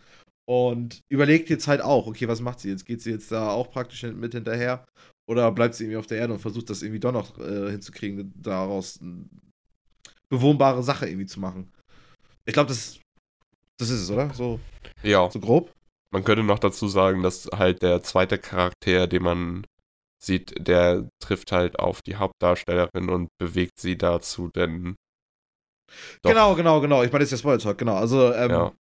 [0.48, 2.86] Und überlegt jetzt halt auch, okay, was macht sie jetzt?
[2.86, 4.84] Geht sie jetzt da auch praktisch mit hinterher?
[5.28, 8.32] Oder bleibt sie irgendwie auf der Erde und versucht das irgendwie doch noch äh, hinzukriegen,
[8.40, 9.24] daraus eine
[10.28, 11.72] bewohnbare Sache irgendwie zu machen?
[12.44, 13.00] Ich glaube, das,
[13.78, 14.32] das ist es, oder?
[14.34, 14.60] So,
[15.02, 15.72] Ja, so grob?
[16.12, 19.66] man könnte noch dazu sagen, dass halt der zweite Charakter, den man
[20.22, 24.94] sieht, der trifft halt auf die Hauptdarstellerin und bewegt sie dazu, denn
[26.22, 26.30] Doch.
[26.30, 27.02] Genau, genau, genau.
[27.02, 27.96] Ich meine, das ist ja Spoiler Talk, genau.
[27.96, 28.72] Also, ähm, Ja.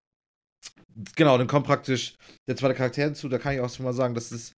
[1.15, 2.15] Genau, dann kommt praktisch
[2.47, 3.29] der zweite Charakter hinzu.
[3.29, 4.53] Da kann ich auch schon mal sagen, das ist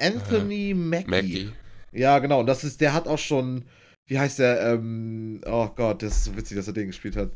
[0.00, 1.10] Anthony Mackie.
[1.10, 1.52] Maggie.
[1.92, 2.40] Ja, genau.
[2.40, 3.64] Und das ist, der hat auch schon,
[4.08, 7.32] wie heißt der, ähm, oh Gott, das ist so witzig, dass er den gespielt hat.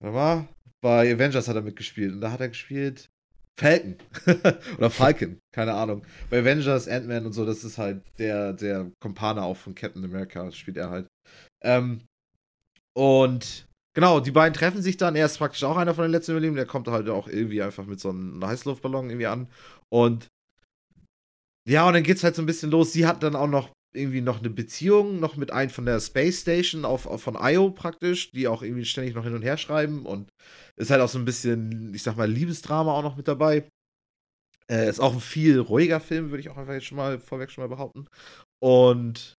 [0.00, 0.48] Warte mal.
[0.82, 2.14] Bei Avengers hat er mitgespielt.
[2.14, 3.10] Und da hat er gespielt
[3.58, 3.96] Falcon.
[4.78, 6.02] Oder Falcon, keine Ahnung.
[6.30, 10.50] Bei Avengers, Ant-Man und so, das ist halt der, der Kumpane auch von Captain America,
[10.52, 11.06] spielt er halt.
[11.62, 12.00] Ähm,
[12.94, 15.16] und genau, die beiden treffen sich dann.
[15.16, 16.64] Er ist praktisch auch einer von den letzten Überlebenden.
[16.64, 19.48] Der kommt halt auch irgendwie einfach mit so einem Heißluftballon irgendwie an.
[19.88, 20.28] Und
[21.68, 22.92] ja, und dann geht's halt so ein bisschen los.
[22.92, 26.40] Sie hat dann auch noch irgendwie noch eine Beziehung, noch mit einem von der Space
[26.42, 30.06] Station auf, auf von Io praktisch, die auch irgendwie ständig noch hin und her schreiben
[30.06, 30.30] und
[30.76, 33.68] ist halt auch so ein bisschen, ich sag mal, Liebesdrama auch noch mit dabei.
[34.70, 37.50] Äh, ist auch ein viel ruhiger Film, würde ich auch einfach jetzt schon mal vorweg
[37.50, 38.06] schon mal behaupten.
[38.62, 39.34] Und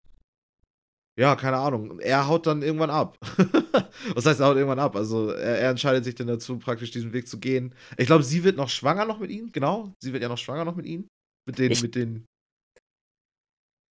[1.19, 1.99] ja, keine Ahnung.
[1.99, 3.17] Er haut dann irgendwann ab.
[4.15, 4.95] Was heißt, er haut irgendwann ab?
[4.95, 7.75] Also, er, er entscheidet sich dann dazu, praktisch diesen Weg zu gehen.
[7.97, 9.93] Ich glaube, sie wird noch schwanger noch mit ihm, genau.
[10.01, 11.07] Sie wird ja noch schwanger noch mit ihm.
[11.47, 12.25] Mit den, Ich- mit den.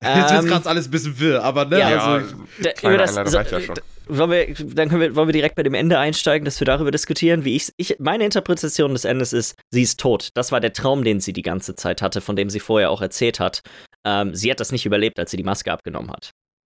[0.04, 2.04] Jetzt wird Ähm, gerade alles ein bisschen wirr, aber ne, Ja.
[2.14, 2.26] also.
[2.58, 3.74] Ich, Da, Kleine über das, so, ja schon.
[3.74, 6.64] d- wollen wir, dann können wir, wollen wir direkt bei dem Ende einsteigen, dass wir
[6.66, 10.28] darüber diskutieren, wie ich, ich meine Interpretation des Endes ist, sie ist tot.
[10.34, 13.02] Das war der Traum, den sie die ganze Zeit hatte, von dem sie vorher auch
[13.02, 13.60] erzählt hat.
[14.06, 16.30] Ähm, sie hat das nicht überlebt, als sie die Maske abgenommen hat.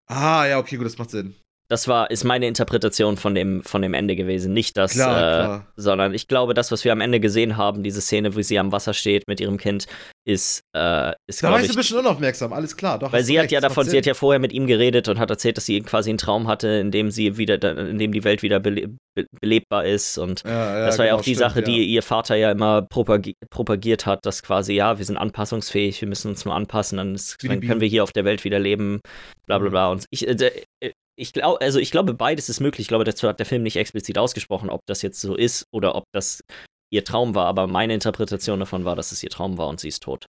[0.07, 1.35] Ah, ja, okay, gut, das macht Sinn.
[1.67, 4.53] Das war, ist meine Interpretation von dem, von dem Ende gewesen.
[4.53, 5.67] Nicht das, Klar, äh, klar.
[5.75, 8.71] sondern ich glaube, das, was wir am Ende gesehen haben, diese Szene, wo sie am
[8.71, 9.87] Wasser steht mit ihrem Kind,
[10.27, 12.99] ist, äh, ist Da war ich ein bisschen unaufmerksam, alles klar.
[12.99, 15.29] Doch, weil sie hat ja davon, sie hat ja vorher mit ihm geredet und hat
[15.29, 17.55] erzählt, dass sie quasi einen Traum hatte, in dem sie wieder,
[17.89, 21.11] in dem die Welt wieder bele be belebbar ist und Ja, ja, das war ja
[21.11, 21.65] genau, auch die stimmt, Sache, ja.
[21.65, 26.07] die ihr Vater ja immer propagi propagiert hat, dass quasi, ja, wir sind anpassungsfähig, wir
[26.09, 28.99] müssen uns nur anpassen, dann, ist, dann können wir hier auf der Welt wieder leben,
[29.47, 29.71] bla bla Mhm.
[29.71, 29.89] bla.
[29.91, 30.51] Und ich, äh,
[30.81, 32.85] äh, ich glaube, also ich glaube, beides ist möglich.
[32.85, 35.95] Ich glaube, dazu hat der Film nicht explizit ausgesprochen, ob das jetzt so ist oder
[35.95, 36.43] ob das
[36.91, 37.45] ihr Traum war.
[37.47, 40.25] Aber meine Interpretation davon war, dass es ihr Traum war und sie ist tot.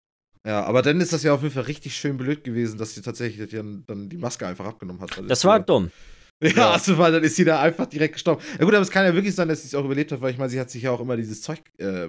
[0.46, 3.02] Ja, aber dann ist das ja auf jeden Fall richtig schön blöd gewesen, dass sie
[3.02, 5.22] tatsächlich dann, dann die Maske einfach abgenommen hat.
[5.28, 5.92] Das war dumm.
[6.44, 8.42] Ja, ja, also weil dann ist sie da einfach direkt gestorben.
[8.58, 10.32] Ja gut, aber es kann ja wirklich sein, dass sie es auch überlebt hat, weil
[10.32, 12.08] ich meine, sie hat sich ja auch immer dieses Zeug, äh,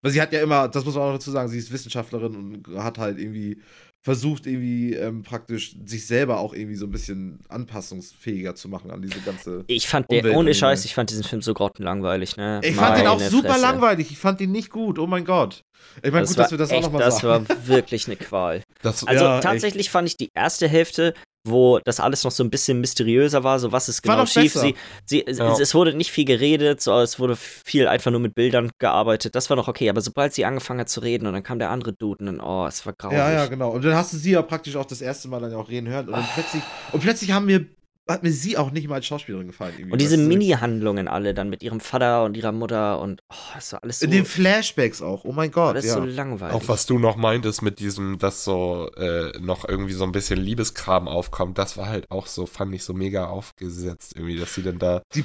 [0.00, 2.82] weil sie hat ja immer, das muss man auch dazu sagen, sie ist Wissenschaftlerin und
[2.82, 3.60] hat halt irgendwie
[4.04, 9.00] versucht, irgendwie ähm, praktisch sich selber auch irgendwie so ein bisschen anpassungsfähiger zu machen an
[9.00, 9.64] diese ganze.
[9.66, 12.60] Ich fand der, ohne Scheiß, ich fand diesen Film so grottenlangweilig, ne?
[12.62, 13.62] Ich fand den auch super Fresse.
[13.62, 15.64] langweilig, ich fand ihn nicht gut, oh mein Gott.
[16.02, 17.46] Ich meine, gut, dass wir das echt, auch nochmal sagen.
[17.48, 18.62] Das war wirklich eine Qual.
[18.82, 19.92] Das, also ja, tatsächlich echt.
[19.92, 21.14] fand ich die erste Hälfte
[21.46, 24.54] wo das alles noch so ein bisschen mysteriöser war, so was ist genau schief.
[24.54, 25.58] Sie, sie, ja.
[25.58, 29.34] Es wurde nicht viel geredet, so, es wurde viel einfach nur mit Bildern gearbeitet.
[29.34, 31.70] Das war noch okay, aber sobald sie angefangen hat zu reden und dann kam der
[31.70, 33.14] andere Dude und dann, oh, es war grauig.
[33.14, 33.70] Ja, ja, genau.
[33.70, 36.06] Und dann hast du sie ja praktisch auch das erste Mal dann auch reden hören
[36.06, 36.32] und dann oh.
[36.34, 36.62] plötzlich,
[36.92, 37.66] und plötzlich haben wir
[38.06, 39.90] hat mir sie auch nicht mal als Schauspielerin gefallen.
[39.90, 43.82] Und diese Mini-Handlungen alle dann mit ihrem Vater und ihrer Mutter und oh, das war
[43.82, 44.04] alles so.
[44.04, 45.74] In den Flashbacks auch, oh mein Gott.
[45.74, 45.94] Alles ja.
[45.94, 46.54] so langweilig.
[46.54, 50.38] Auch was du noch meintest mit diesem, dass so äh, noch irgendwie so ein bisschen
[50.38, 54.62] Liebeskram aufkommt, das war halt auch so, fand ich so mega aufgesetzt irgendwie, dass sie
[54.62, 55.02] dann da.
[55.14, 55.24] Die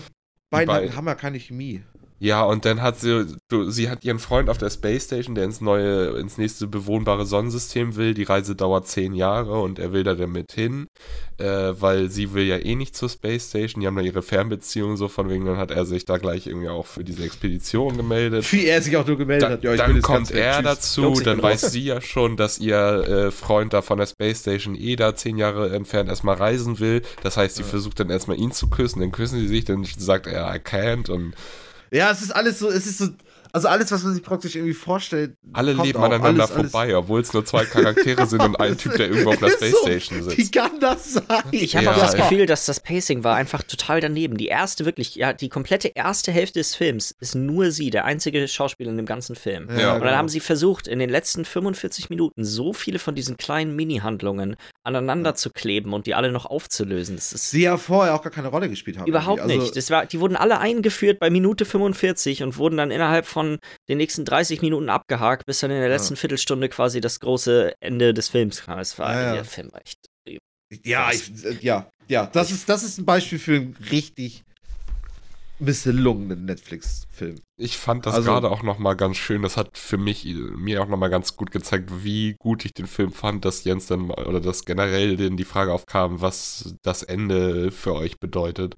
[0.49, 1.83] beiden die haben ja keine Chemie.
[2.19, 3.25] Ja, und dann hat sie,
[3.67, 7.95] sie hat ihren Freund auf der Space Station, der ins neue, ins nächste bewohnbare Sonnensystem
[7.95, 8.13] will.
[8.13, 10.87] Die Reise dauert zehn Jahre und er will da damit hin,
[11.37, 13.79] äh, weil sie will ja eh nicht zur Space Station.
[13.79, 16.67] Die haben da ihre Fernbeziehung so von wegen, dann hat er sich da gleich irgendwie
[16.67, 18.51] auch für diese Expedition gemeldet.
[18.51, 19.63] Wie er sich auch nur gemeldet da, hat.
[19.63, 23.81] Ja, dann kommt er dazu, dann weiß sie ja schon, dass ihr äh, Freund da
[23.81, 27.01] von der Space Station eh da zehn Jahre entfernt erstmal reisen will.
[27.23, 27.67] Das heißt, sie ja.
[27.69, 31.09] versucht dann erstmal ihn zu küssen, dann küssen sie sich, dann sagt er, I can't
[31.09, 31.33] und
[31.91, 33.07] ja, es ist alles so, es ist so,
[33.51, 35.35] also alles, was man sich praktisch irgendwie vorstellt.
[35.53, 39.07] Alle leben aneinander alles, vorbei, obwohl es nur zwei Charaktere sind und ein Typ, der
[39.07, 40.37] irgendwo auf der Space Station sitzt.
[40.37, 41.43] Wie kann das sein?
[41.51, 41.93] Ich habe ja.
[41.93, 44.37] auch das Gefühl, dass das Pacing war einfach total daneben.
[44.37, 48.47] Die erste, wirklich, ja, die komplette erste Hälfte des Films ist nur sie, der einzige
[48.47, 49.67] Schauspieler in dem ganzen Film.
[49.69, 50.11] Ja, und dann genau.
[50.11, 54.57] haben sie versucht, in den letzten 45 Minuten so viele von diesen kleinen Mini-Handlungen
[54.95, 57.15] aneinander zu kleben und die alle noch aufzulösen.
[57.15, 59.07] Das ist sie ja vorher auch gar keine Rolle gespielt haben.
[59.07, 59.75] Überhaupt also nicht.
[59.75, 63.97] Das war, die wurden alle eingeführt bei Minute 45 und wurden dann innerhalb von den
[63.97, 66.19] nächsten 30 Minuten abgehakt, bis dann in der letzten ja.
[66.19, 68.79] Viertelstunde quasi das große Ende des Films kam.
[68.79, 69.99] Es war, ja, der Film war echt.
[70.83, 74.43] Ja, ich, äh, ja, ja, das ist, das ist ein Beispiel für einen richtig
[75.59, 77.39] misselungenen Netflix-Film.
[77.57, 79.41] Ich fand das also, gerade auch noch mal ganz schön.
[79.41, 82.87] Das hat für mich mir auch noch mal ganz gut gezeigt, wie gut ich den
[82.87, 87.71] Film fand, dass Jens dann oder dass generell denn die Frage aufkam, was das Ende
[87.71, 88.75] für euch bedeutet.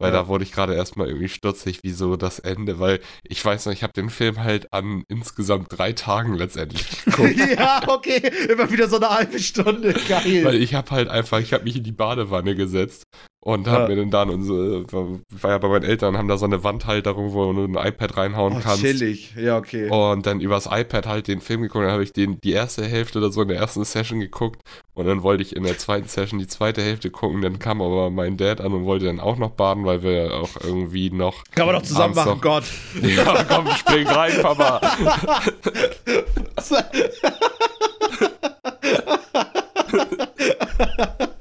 [0.00, 0.22] Weil ja.
[0.22, 3.82] da wurde ich gerade erstmal irgendwie stutzig, wieso das Ende, weil ich weiß noch, ich
[3.82, 7.36] habe den Film halt an insgesamt drei Tagen letztendlich geguckt.
[7.58, 10.42] ja, okay, immer wieder so eine halbe Stunde, geil.
[10.42, 13.04] Weil ich habe halt einfach, ich habe mich in die Badewanne gesetzt
[13.42, 13.72] und ja.
[13.72, 17.32] hab mir dann dann unsere, war ja bei meinen Eltern, haben da so eine Wandhalterung,
[17.32, 18.82] wo du ein iPad reinhauen oh, kannst.
[18.82, 19.88] chillig, ja, okay.
[19.88, 23.18] Und dann übers iPad halt den Film geguckt, dann habe ich den, die erste Hälfte
[23.18, 24.60] oder so in der ersten Session geguckt
[24.92, 28.10] und dann wollte ich in der zweiten Session die zweite Hälfte gucken, dann kam aber
[28.10, 31.44] mein Dad an und wollte dann auch noch baden, weil wir auch irgendwie noch...
[31.54, 32.64] Kann man doch zusammen machen, noch, Gott.
[33.02, 34.80] Ja, komm, spring rein, Papa.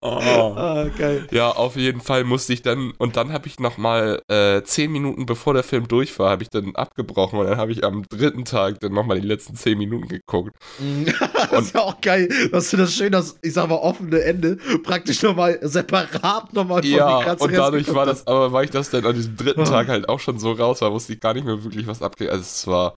[0.00, 0.08] oh.
[0.08, 1.26] Ah, geil.
[1.30, 5.26] Ja, auf jeden Fall musste ich dann, und dann habe ich nochmal äh, zehn Minuten
[5.26, 8.44] bevor der Film durch war, habe ich dann abgebrochen und dann habe ich am dritten
[8.44, 10.54] Tag dann nochmal die letzten zehn Minuten geguckt.
[11.34, 14.22] das und ist ja auch geil, dass du das schön, das, ich sag mal, offene
[14.22, 18.90] Ende praktisch nochmal separat nochmal von Ja, und dadurch war das, aber war ich das
[18.90, 21.44] dann an diesem dritten Tag halt auch schon so raus, war, wusste ich gar nicht
[21.44, 22.30] mehr wirklich was abgeht.
[22.30, 22.94] Also es war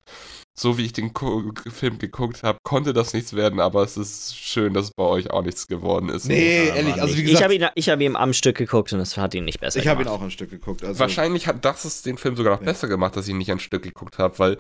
[0.60, 4.36] so wie ich den Ko Film geguckt habe, konnte das nichts werden, aber es ist
[4.36, 6.26] schön, dass es bei euch auch nichts geworden ist.
[6.26, 7.39] Nee, ehrlich, also wie gesagt.
[7.39, 9.84] Ich habe ihn, hab ihn am Stück geguckt und es hat ihn nicht besser ich
[9.84, 10.01] gemacht.
[10.01, 10.84] Ich habe ihn auch am Stück geguckt.
[10.84, 12.66] Also Wahrscheinlich hat das es den Film sogar noch ja.
[12.66, 14.58] besser gemacht, dass ich ihn nicht am Stück geguckt habe, weil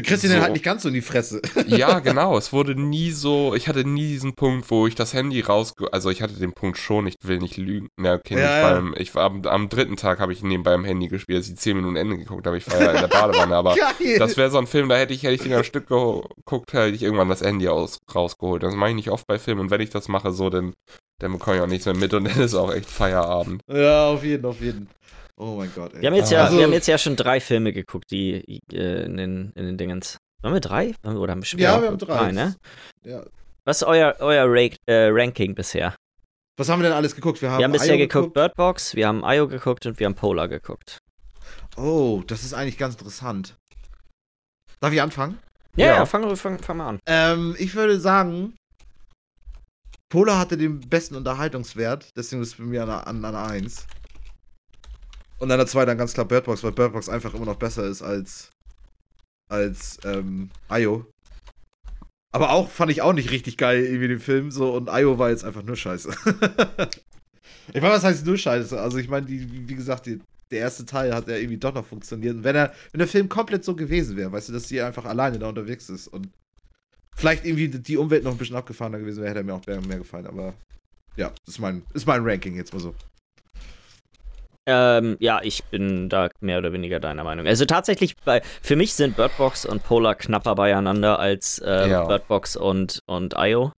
[0.00, 0.40] Du kriegst ihn so.
[0.40, 1.42] halt nicht ganz so in die Fresse.
[1.66, 2.36] Ja, genau.
[2.36, 3.54] Es wurde nie so.
[3.54, 5.74] Ich hatte nie diesen Punkt, wo ich das Handy raus.
[5.92, 7.88] Also, ich hatte den Punkt schon, ich will nicht lügen.
[8.00, 8.90] Ja, okay, ja, ja.
[8.96, 11.76] ich war am, am, dritten Tag habe ich nebenbei am Handy gespielt, als ich 10
[11.76, 12.56] Minuten Ende geguckt habe.
[12.56, 13.54] Ich war ja in der Badewanne.
[13.54, 13.76] Aber
[14.18, 16.94] das wäre so ein Film, da hätte ich, hätte ich den am Stück geguckt, hätte
[16.94, 18.62] ich irgendwann das Handy aus, rausgeholt.
[18.62, 19.60] Das mache ich nicht oft bei Filmen.
[19.60, 20.72] Und wenn ich das mache, so, dann,
[21.18, 22.14] dann bekomme ich auch nichts mehr mit.
[22.14, 23.62] Und dann ist auch echt Feierabend.
[23.68, 24.88] Ja, auf jeden, auf jeden.
[25.40, 26.02] Oh mein Gott, ey.
[26.02, 29.04] Wir haben jetzt, ja, also, wir haben jetzt ja schon drei Filme geguckt, die äh,
[29.06, 30.18] in, den, in den Dingens.
[30.42, 30.94] Haben wir drei?
[31.02, 32.18] Oder haben wir schon ja, wir haben drei.
[32.18, 32.56] drei ne?
[33.04, 33.24] ja.
[33.64, 35.94] Was ist euer, euer Ra äh, Ranking bisher?
[36.58, 37.40] Was haben wir denn alles geguckt?
[37.40, 40.04] Wir haben, wir haben bisher geguckt, geguckt Bird Box, wir haben IO geguckt und wir
[40.04, 40.98] haben Polar geguckt.
[41.78, 43.56] Oh, das ist eigentlich ganz interessant.
[44.80, 45.38] Darf ich anfangen?
[45.74, 46.98] Ja, ja, ja fang, fang, fang, mal an.
[47.06, 48.56] Ähm, ich würde sagen,
[50.10, 53.86] Polar hatte den besten Unterhaltungswert, deswegen ist es bei mir an, an, an 1.
[55.40, 57.56] Und an der 2 dann ganz klar Bird Box, weil Bird Box einfach immer noch
[57.56, 58.50] besser ist als,
[59.48, 61.06] als ähm, Io.
[62.32, 65.30] Aber auch fand ich auch nicht richtig geil, irgendwie den Film so und Io war
[65.30, 66.10] jetzt einfach nur scheiße.
[67.72, 68.78] ich meine, was heißt nur scheiße?
[68.78, 70.20] Also ich meine, die, wie gesagt, die,
[70.50, 72.36] der erste Teil hat ja irgendwie doch noch funktioniert.
[72.36, 75.06] Und wenn er, wenn der Film komplett so gewesen wäre, weißt du, dass sie einfach
[75.06, 76.28] alleine da unterwegs ist und
[77.16, 79.80] vielleicht irgendwie die Umwelt noch ein bisschen abgefahrener gewesen wäre, hätte er mir auch mehr,
[79.80, 80.26] mehr gefallen.
[80.26, 80.54] Aber
[81.16, 82.94] ja, ist mein, ist mein Ranking jetzt mal so.
[84.70, 87.46] Ähm, ja, ich bin da mehr oder weniger deiner Meinung.
[87.46, 92.04] Also tatsächlich, bei, für mich sind Birdbox und Polar knapper beieinander als äh, Ja.
[92.04, 93.72] Birdbox und, und IO.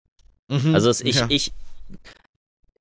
[0.50, 0.76] Mhm.
[0.76, 1.26] Also ich, ja.
[1.30, 1.52] ich,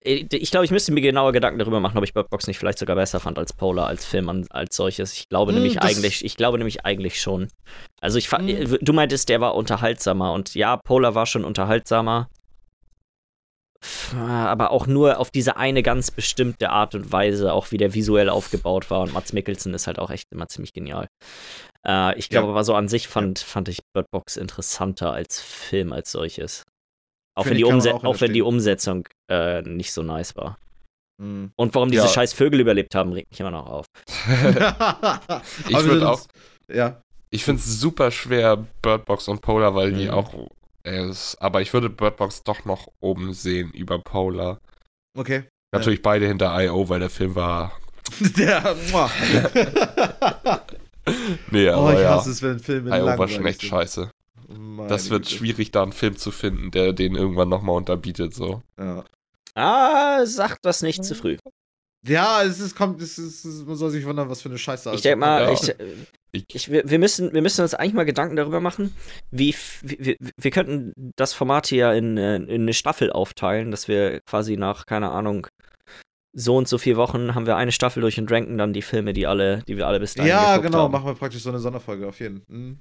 [0.02, 2.78] ich, ich glaube, ich müsste mir genaue Gedanken darüber machen, ob ich Birdbox nicht vielleicht
[2.78, 5.12] sogar besser fand als Polar, als Film als solches.
[5.12, 7.48] Ich glaube Hm, nämlich eigentlich, ich glaube nämlich eigentlich schon.
[8.00, 8.78] Also ich Hm.
[8.80, 12.28] du meintest, der war unterhaltsamer und ja, Polar war schon unterhaltsamer.
[14.14, 18.28] Aber auch nur auf diese eine ganz bestimmte Art und Weise, auch wie der visuell
[18.28, 19.00] aufgebaut war.
[19.00, 21.06] Und Mats Mikkelsen ist halt auch echt immer ziemlich genial.
[21.86, 22.50] Äh, ich glaube Ja.
[22.52, 26.64] aber so an sich fand, fand ich Bird Box interessanter als Film als solches.
[27.38, 28.42] Auch wenn, die, Umse auch auch wenn die.
[28.42, 30.58] Umsetzung äh, nicht so nice war.
[31.22, 31.52] Mhm.
[31.56, 32.08] Und warum diese Ja.
[32.08, 33.86] scheiß Vögel überlebt haben, regt mich immer noch auf.
[35.68, 36.26] Ich wir würd sind auch-
[36.70, 37.00] Ja.
[37.30, 40.10] Ich finde es super schwer, Birdbox und Polar, weil die Mhm.
[40.10, 40.34] auch.
[40.82, 44.60] Es- aber ich würde Birdbox doch noch oben sehen über Polar.
[45.16, 45.44] Okay.
[45.72, 47.72] Natürlich beide hinter I.O., weil der Film war.
[48.36, 48.74] Der.
[51.50, 52.10] Nee, oh, aber ich ja.
[52.14, 53.06] hasse es, wenn Filme I.O.
[53.18, 53.70] war schon echt sind.
[53.70, 54.10] scheiße.
[54.48, 55.36] Meine Das wird Güte.
[55.36, 58.34] schwierig, da einen Film zu finden, der den irgendwann nochmal unterbietet.
[58.34, 58.62] So.
[58.78, 59.04] Ja.
[59.54, 61.36] Ah, sag das nicht zu früh.
[62.06, 65.02] Ja, es ist, kommt, es ist, man soll sich wundern, was für eine Scheiße Ich
[65.02, 65.52] denke mal, Ja.
[65.52, 65.74] ich, äh,
[66.32, 68.94] Ich- ich, wir, müssen, wir müssen uns eigentlich mal Gedanken darüber machen,
[69.32, 74.20] wie, wir, wir könnten das Format hier in, äh, in eine Staffel aufteilen, dass wir
[74.20, 75.48] quasi nach, keine Ahnung,
[76.32, 79.12] so und so vier Wochen haben wir eine Staffel durch und ranken dann die Filme,
[79.12, 80.92] die alle, die wir alle bis dahin Ja, geguckt genau, haben.
[80.92, 82.44] machen wir praktisch so eine Sonderfolge auf jeden.
[82.46, 82.78] Mhm.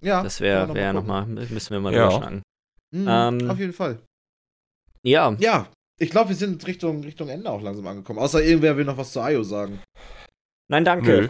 [0.00, 0.22] Ja.
[0.22, 1.06] Das wäre man wär gucken.
[1.06, 2.06] nochmal, müssen wir mal Ja.
[2.06, 2.42] überschlagen.
[2.92, 3.98] Mhm, Ähm, auf jeden Fall.
[5.02, 8.18] Ja, Ja, ich glaube, wir sind Richtung, Richtung Ende auch langsam angekommen.
[8.18, 9.80] Außer irgendwer will noch was zu Io sagen.
[10.70, 11.10] nein, danke.
[11.22, 11.28] Nö.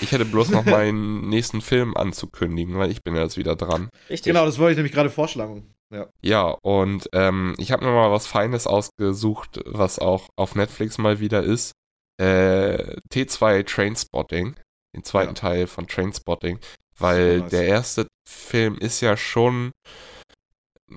[0.00, 3.88] Ich hätte bloß noch meinen nächsten Film anzukündigen, weil ich bin ja jetzt wieder dran.
[4.08, 4.32] Richtig.
[4.32, 5.72] Genau, das wollte ich nämlich gerade vorschlagen.
[5.92, 6.06] Ja.
[6.22, 11.18] Ja, und ähm, ich habe mir mal was Feines ausgesucht, was auch auf Netflix mal
[11.20, 11.72] wieder ist.
[12.20, 14.54] Äh, T2 Trainspotting,
[14.94, 15.34] den zweiten Ja.
[15.34, 16.58] Teil von Trainspotting,
[16.98, 17.50] weil Super nice.
[17.50, 19.72] der erste Film ist ja schon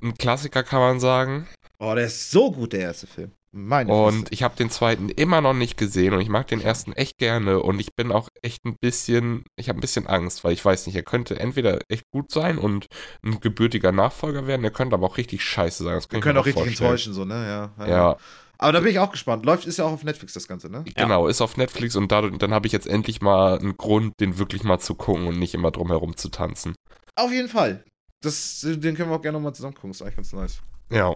[0.01, 1.47] ein Klassiker, kann man sagen.
[1.85, 3.31] Oh, der ist so gut, der erste Film.
[3.51, 4.25] Meine Und Fresse.
[4.31, 7.59] ich habe den zweiten immer noch nicht gesehen und ich mag den ersten echt gerne
[7.61, 10.87] und ich bin auch echt ein bisschen, ich habe ein bisschen Angst, weil ich weiß
[10.87, 12.87] nicht, er könnte entweder echt gut sein und
[13.21, 15.95] ein gebürtiger Nachfolger werden, er könnte aber auch richtig scheiße sein.
[15.95, 16.87] Das kann können auch richtig vorstellen.
[16.89, 17.71] enttäuschen, so, ne?
[17.77, 17.85] Ja.
[17.87, 18.17] Ja,
[18.57, 19.45] Aber da bin ich auch gespannt.
[19.45, 20.85] Läuft, ist ja auch auf Netflix das Ganze, ne?
[20.95, 24.39] genau, ist auf Netflix und dadurch, dann habe ich jetzt endlich mal einen Grund, den
[24.39, 26.75] wirklich mal zu gucken und nicht immer drum herum zu tanzen.
[27.15, 27.83] Auf jeden Fall.
[28.21, 29.91] Das, den können wir auch gerne nochmal zusammen gucken.
[29.91, 30.61] Ist eigentlich ganz nice.
[30.89, 31.15] Ja.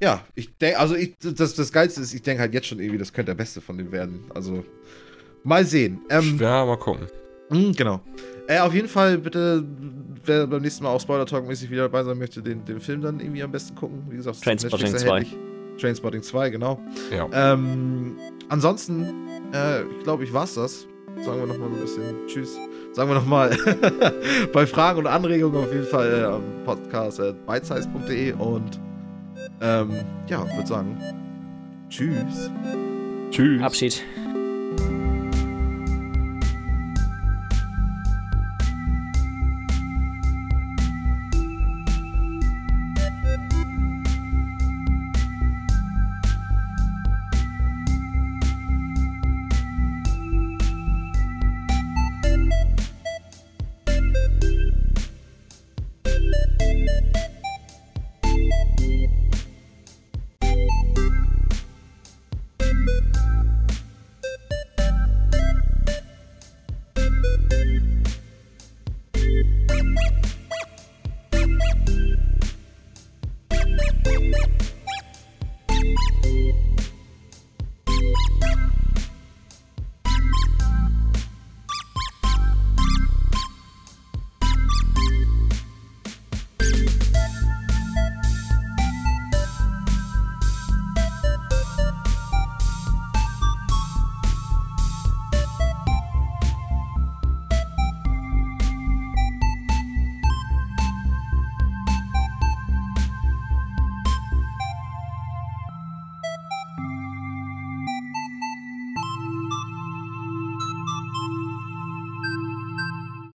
[0.00, 2.98] Ja, ich denke, also ich, das, das Geilste ist, ich denke halt jetzt schon irgendwie,
[2.98, 4.24] das könnte der Beste von denen werden.
[4.34, 4.64] Also,
[5.42, 6.00] mal sehen.
[6.10, 7.06] Ähm, Ja, mal gucken.
[7.50, 8.00] mh, genau.
[8.46, 9.64] Äh, auf jeden Fall bitte,
[10.24, 13.00] wer beim nächsten Mal auch Spoiler Talk mäßig wieder dabei sein möchte, den, den Film
[13.00, 14.02] dann irgendwie am besten gucken.
[14.10, 15.08] Wie gesagt, es ist auf Trainspotting Netflix 2.
[15.08, 15.36] erhältlich.
[15.80, 16.80] Trainspotting 2, genau.
[17.10, 17.28] Ja.
[17.54, 18.16] Ähm,
[18.48, 19.02] ansonsten,
[19.52, 20.86] äh, ich glaube, ich war's das.
[21.24, 22.58] Sagen wir nochmal so ein bisschen Tschüss.
[22.92, 23.56] Sagen wir nochmal
[24.52, 28.80] bei Fragen und Anregungen auf jeden Fall äh, am Podcast äh, bitesize.de und
[29.64, 30.98] ähm, ja, würde sagen
[31.88, 32.50] Tschüss.
[33.30, 33.62] Tschüss.
[33.62, 34.02] Abschied.